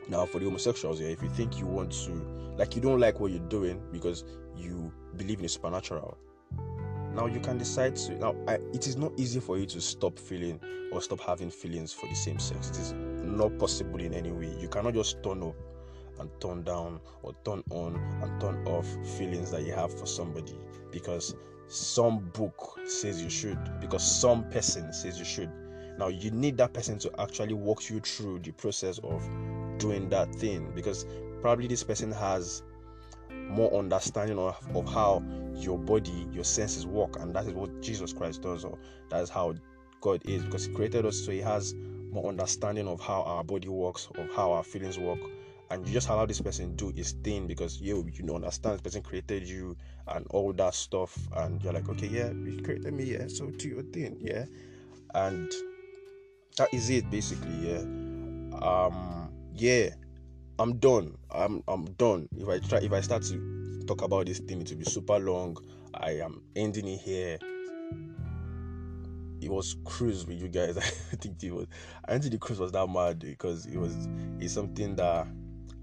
now, 0.08 0.24
for 0.24 0.38
the 0.38 0.44
homosexuals, 0.44 1.00
yeah, 1.00 1.08
if 1.08 1.22
you 1.22 1.28
think 1.28 1.58
you 1.58 1.66
want 1.66 1.90
to, 2.04 2.12
like, 2.56 2.76
you 2.76 2.82
don't 2.82 3.00
like 3.00 3.18
what 3.18 3.32
you're 3.32 3.40
doing 3.48 3.82
because 3.90 4.24
you 4.56 4.92
believe 5.16 5.38
in 5.38 5.42
the 5.42 5.48
supernatural, 5.48 6.16
now 7.12 7.26
you 7.26 7.40
can 7.40 7.58
decide 7.58 7.96
to. 7.96 8.14
Now, 8.14 8.36
I, 8.46 8.54
it 8.72 8.86
is 8.86 8.96
not 8.96 9.12
easy 9.16 9.40
for 9.40 9.58
you 9.58 9.66
to 9.66 9.80
stop 9.80 10.18
feeling 10.18 10.60
or 10.92 11.00
stop 11.00 11.20
having 11.20 11.50
feelings 11.50 11.92
for 11.92 12.06
the 12.06 12.14
same 12.14 12.38
sex. 12.38 12.70
It 12.70 12.78
is 12.78 12.92
not 12.92 13.58
possible 13.58 13.98
in 13.98 14.14
any 14.14 14.30
way. 14.30 14.54
You 14.60 14.68
cannot 14.68 14.94
just 14.94 15.22
turn 15.24 15.42
up 15.42 15.56
and 16.18 16.30
turn 16.40 16.62
down 16.62 17.00
or 17.22 17.34
turn 17.44 17.62
on 17.70 17.96
and 18.22 18.40
turn 18.40 18.66
off 18.66 18.86
feelings 19.18 19.50
that 19.50 19.62
you 19.62 19.72
have 19.72 19.96
for 19.98 20.06
somebody. 20.06 20.58
Because 20.90 21.34
some 21.68 22.20
book 22.32 22.78
says 22.84 23.22
you 23.22 23.30
should, 23.30 23.58
because 23.80 24.02
some 24.04 24.48
person 24.50 24.92
says 24.92 25.18
you 25.18 25.24
should. 25.24 25.50
Now, 25.98 26.08
you 26.08 26.30
need 26.30 26.58
that 26.58 26.72
person 26.72 26.98
to 27.00 27.20
actually 27.20 27.54
walk 27.54 27.88
you 27.88 28.00
through 28.00 28.40
the 28.40 28.52
process 28.52 28.98
of 28.98 29.28
doing 29.78 30.08
that 30.10 30.34
thing. 30.34 30.70
Because 30.74 31.06
probably 31.40 31.66
this 31.66 31.82
person 31.82 32.12
has 32.12 32.62
more 33.30 33.72
understanding 33.74 34.38
of, 34.38 34.58
of 34.74 34.92
how 34.92 35.22
your 35.54 35.78
body, 35.78 36.26
your 36.32 36.44
senses 36.44 36.86
work, 36.86 37.16
and 37.20 37.34
that 37.34 37.46
is 37.46 37.52
what 37.54 37.80
Jesus 37.80 38.12
Christ 38.12 38.42
does, 38.42 38.64
or 38.64 38.78
that 39.10 39.22
is 39.22 39.30
how 39.30 39.54
God 40.00 40.20
is. 40.26 40.44
Because 40.44 40.66
He 40.66 40.72
created 40.74 41.06
us 41.06 41.24
so 41.24 41.32
He 41.32 41.40
has 41.40 41.74
more 42.10 42.28
understanding 42.28 42.88
of 42.88 43.00
how 43.00 43.22
our 43.22 43.42
body 43.44 43.68
works, 43.68 44.08
of 44.16 44.30
how 44.34 44.52
our 44.52 44.62
feelings 44.62 44.98
work, 44.98 45.18
and 45.70 45.86
you 45.86 45.92
just 45.92 46.08
allow 46.08 46.26
this 46.26 46.40
person 46.40 46.76
do 46.76 46.92
his 46.94 47.12
thing 47.12 47.46
because 47.46 47.80
you 47.80 48.06
you 48.12 48.24
know 48.24 48.36
understand 48.36 48.74
this 48.74 48.82
person 48.82 49.02
created 49.02 49.48
you 49.48 49.76
and 50.08 50.26
all 50.30 50.52
that 50.52 50.74
stuff, 50.74 51.16
and 51.36 51.62
you're 51.62 51.72
like, 51.72 51.88
okay, 51.88 52.06
yeah, 52.06 52.30
you 52.30 52.60
created 52.62 52.92
me, 52.92 53.04
yeah, 53.04 53.26
so 53.28 53.46
do 53.50 53.68
your 53.68 53.82
thing, 53.82 54.16
yeah, 54.20 54.44
and 55.14 55.50
that 56.56 56.72
is 56.72 56.90
it 56.90 57.10
basically, 57.10 57.54
yeah. 57.68 57.82
Um, 58.62 59.30
yeah, 59.54 59.90
I'm 60.58 60.78
done. 60.78 61.16
I'm 61.30 61.62
I'm 61.68 61.84
done. 61.94 62.28
If 62.36 62.48
I 62.48 62.58
try 62.58 62.78
if 62.78 62.92
I 62.92 63.00
start 63.00 63.22
to 63.24 63.82
talk 63.86 64.02
about 64.02 64.26
this 64.26 64.38
thing, 64.38 64.60
it 64.62 64.70
will 64.70 64.78
be 64.78 64.84
super 64.84 65.18
long. 65.18 65.56
I 65.94 66.12
am 66.12 66.42
ending 66.54 66.88
it 66.88 67.00
here. 67.00 67.38
It 69.40 69.50
was 69.50 69.76
cruise 69.84 70.26
with 70.26 70.40
you 70.40 70.48
guys. 70.48 70.76
I 71.12 71.16
think 71.16 71.42
it 71.42 71.52
was 71.52 71.66
I 72.04 72.12
don't 72.12 72.20
think 72.22 72.32
the 72.32 72.38
cruise 72.38 72.58
was 72.58 72.72
that 72.72 72.86
mad 72.88 73.18
because 73.18 73.66
it 73.66 73.76
was 73.76 73.94
it's 74.38 74.54
something 74.54 74.96
that 74.96 75.26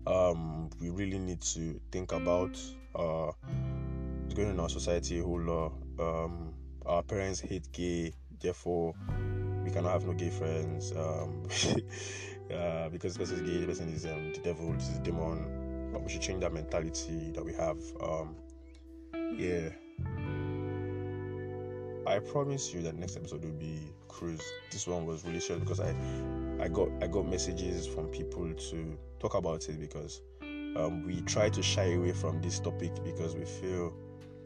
um 0.07 0.69
we 0.79 0.89
really 0.89 1.19
need 1.19 1.41
to 1.41 1.79
think 1.91 2.11
about. 2.11 2.59
Uh 2.95 3.31
it's 4.25 4.33
going 4.33 4.49
in 4.49 4.59
our 4.59 4.69
society 4.69 5.19
a 5.19 5.23
whole 5.23 5.41
lot. 5.41 5.73
Um 5.99 6.53
our 6.85 7.03
parents 7.03 7.39
hate 7.39 7.71
gay, 7.71 8.13
therefore 8.39 8.93
we 9.63 9.71
cannot 9.71 9.91
have 9.93 10.05
no 10.05 10.13
gay 10.13 10.29
friends. 10.29 10.91
Um 10.91 11.43
uh, 12.51 12.89
because 12.89 13.15
this 13.15 13.29
person 13.29 13.45
is 13.45 13.51
gay, 13.51 13.59
the 13.59 13.67
person 13.67 13.89
is 13.89 14.05
um, 14.05 14.33
the 14.33 14.39
devil, 14.39 14.71
this 14.73 14.89
is 14.89 14.99
demon. 14.99 15.91
But 15.91 16.03
we 16.03 16.09
should 16.09 16.21
change 16.21 16.41
that 16.41 16.53
mentality 16.53 17.31
that 17.33 17.45
we 17.45 17.53
have. 17.53 17.77
Um, 18.01 18.35
yeah. 19.37 19.69
I 22.05 22.19
promise 22.19 22.73
you 22.73 22.81
that 22.81 22.95
next 22.95 23.15
episode 23.15 23.43
will 23.43 23.51
be 23.51 23.79
cruise. 24.07 24.41
This 24.71 24.87
one 24.87 25.05
was 25.05 25.23
really 25.23 25.39
short 25.39 25.61
because 25.61 25.79
I, 25.79 25.95
I 26.59 26.67
got 26.67 26.89
I 27.01 27.07
got 27.07 27.27
messages 27.27 27.87
from 27.87 28.07
people 28.07 28.51
to 28.53 28.97
talk 29.23 29.36
about 29.36 29.67
it 29.69 29.79
because 29.79 30.21
um, 30.41 31.05
we 31.07 31.21
try 31.21 31.49
to 31.49 31.63
shy 31.63 31.93
away 31.93 32.12
from 32.12 32.41
this 32.41 32.59
topic 32.59 32.91
because 33.05 33.36
we 33.36 33.45
feel 33.45 33.93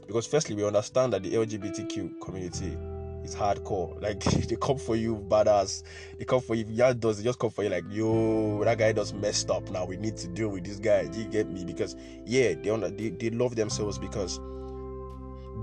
because 0.06 0.28
firstly 0.28 0.56
we 0.56 0.64
understand 0.64 1.12
that 1.14 1.24
the 1.24 1.34
LGBTQ 1.34 2.22
community 2.22 2.78
is 3.24 3.36
hardcore. 3.36 4.00
Like 4.02 4.24
they 4.24 4.56
come 4.56 4.78
for 4.78 4.96
you, 4.96 5.18
badass. 5.28 5.84
They 6.18 6.26
come 6.26 6.42
for 6.42 6.54
you. 6.56 6.66
Yeah, 6.70 6.94
does 6.94 7.18
they 7.18 7.24
just 7.24 7.40
come 7.40 7.50
for 7.50 7.64
you 7.64 7.70
like, 7.70 7.86
yo, 7.90 8.64
that 8.64 8.78
guy 8.78 8.92
does 8.92 9.14
messed 9.14 9.50
up. 9.50 9.70
Now 9.72 9.86
we 9.86 9.98
need 9.98 10.16
to 10.18 10.28
deal 10.28 10.50
with 10.50 10.64
this 10.64 10.78
guy. 10.78 11.10
You 11.12 11.26
get 11.26 11.50
me? 11.50 11.66
Because 11.66 11.96
yeah, 12.26 12.54
they 12.54 12.90
they, 12.92 13.10
they 13.10 13.30
love 13.32 13.56
themselves 13.56 13.98
because 13.98 14.40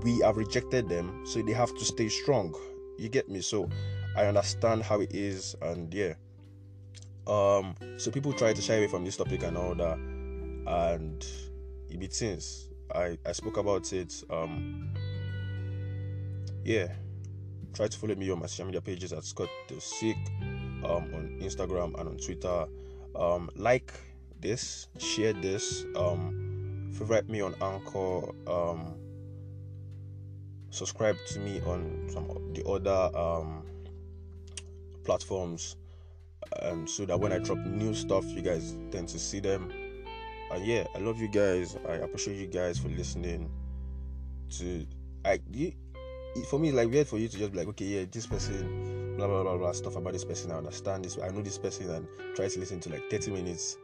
we 0.03 0.19
have 0.19 0.35
rejected 0.35 0.89
them, 0.89 1.25
so 1.25 1.41
they 1.41 1.53
have 1.53 1.73
to 1.73 1.85
stay 1.85 2.09
strong. 2.09 2.53
You 2.97 3.07
get 3.07 3.29
me? 3.29 3.39
So 3.41 3.69
I 4.17 4.25
understand 4.25 4.83
how 4.83 4.99
it 4.99 5.13
is, 5.15 5.55
and 5.61 5.91
yeah. 5.93 6.15
Um, 7.27 7.75
so 7.97 8.11
people 8.11 8.33
try 8.33 8.53
to 8.53 8.61
shy 8.61 8.75
away 8.75 8.87
from 8.87 9.03
this 9.03 9.17
topic 9.17 9.43
and 9.43 9.57
all 9.57 9.75
that, 9.75 9.97
and 9.97 11.25
it 11.89 11.99
be 11.99 12.07
things. 12.07 12.69
I 12.93 13.17
I 13.25 13.31
spoke 13.31 13.57
about 13.57 13.91
it. 13.93 14.13
Um, 14.29 14.93
yeah 16.63 16.87
try 17.75 17.87
to 17.89 17.97
follow 17.97 18.15
me 18.15 18.31
on 18.31 18.39
my 18.39 18.45
social 18.45 18.65
media 18.65 18.81
pages 18.81 19.11
at 19.11 19.23
Scott 19.23 19.49
the 19.67 19.79
Sick 19.81 20.15
um, 20.85 21.11
on 21.13 21.39
Instagram 21.41 21.99
and 21.99 22.07
on 22.09 22.17
Twitter. 22.17 22.65
Um, 23.15 23.49
like 23.55 23.93
this, 24.39 24.87
share 24.97 25.33
this, 25.33 25.83
um, 25.95 26.89
favorite 26.93 27.29
me 27.29 27.41
on 27.41 27.53
Anchor, 27.61 28.29
um, 28.49 28.95
subscribe 30.69 31.17
to 31.27 31.39
me 31.39 31.61
on 31.61 32.07
some 32.11 32.27
the 32.53 32.65
other 32.65 33.17
um, 33.17 33.63
platforms 35.03 35.75
um, 36.61 36.87
so 36.87 37.05
that 37.05 37.19
when 37.19 37.31
I 37.31 37.39
drop 37.39 37.57
new 37.59 37.93
stuff, 37.93 38.25
you 38.25 38.41
guys 38.41 38.75
tend 38.91 39.09
to 39.09 39.19
see 39.19 39.39
them. 39.39 39.71
And 40.51 40.65
yeah, 40.65 40.85
I 40.95 40.99
love 40.99 41.19
you 41.19 41.27
guys. 41.27 41.77
I 41.87 41.93
appreciate 41.95 42.37
you 42.37 42.47
guys 42.47 42.77
for 42.77 42.89
listening. 42.89 43.49
To 44.57 44.85
I, 45.25 45.39
you, 45.51 45.73
for 46.49 46.59
me, 46.59 46.69
it's 46.69 46.77
like 46.77 46.89
weird 46.89 47.07
for 47.07 47.17
you 47.17 47.27
to 47.27 47.37
just 47.37 47.51
be 47.51 47.57
like, 47.57 47.67
okay, 47.69 47.85
yeah, 47.85 48.05
this 48.11 48.27
person, 48.27 49.15
blah 49.17 49.27
blah 49.27 49.43
blah 49.43 49.57
blah 49.57 49.71
stuff 49.71 49.95
about 49.95 50.13
this 50.13 50.23
person. 50.23 50.51
I 50.51 50.57
understand 50.57 51.05
this. 51.05 51.17
I 51.17 51.29
know 51.29 51.41
this 51.41 51.57
person, 51.57 51.89
and 51.89 52.07
try 52.35 52.47
to 52.47 52.59
listen 52.59 52.79
to 52.81 52.89
like 52.89 53.09
30 53.09 53.31
minutes 53.31 53.77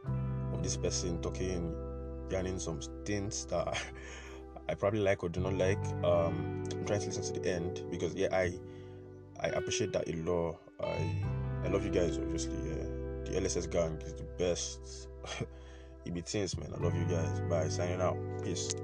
of 0.52 0.62
this 0.62 0.76
person 0.76 1.20
talking, 1.20 1.74
yarning 2.30 2.58
some 2.58 2.80
things 3.04 3.44
that 3.46 3.76
I 4.68 4.74
probably 4.74 5.00
like 5.00 5.24
or 5.24 5.28
do 5.28 5.40
not 5.40 5.54
like. 5.54 5.84
Um, 6.04 6.64
I'm 6.70 6.84
trying 6.86 7.00
to 7.00 7.06
listen 7.06 7.34
to 7.34 7.40
the 7.40 7.52
end 7.52 7.82
because 7.90 8.14
yeah, 8.14 8.28
I 8.32 8.54
I 9.40 9.48
appreciate 9.48 9.92
that 9.94 10.08
a 10.08 10.12
lot. 10.22 10.60
I 10.80 11.22
I 11.64 11.68
love 11.68 11.84
you 11.84 11.90
guys, 11.90 12.18
obviously. 12.18 12.56
Yeah. 12.68 12.84
The 13.24 13.40
LSS 13.40 13.70
gang 13.70 14.00
is 14.04 14.14
the 14.14 14.24
best. 14.38 15.08
it 16.04 16.12
be 16.12 16.20
things, 16.20 16.56
man. 16.58 16.72
I 16.74 16.82
love 16.82 16.94
you 16.94 17.04
guys. 17.04 17.40
Bye. 17.48 17.68
Signing 17.68 18.00
out. 18.00 18.16
Peace. 18.42 18.74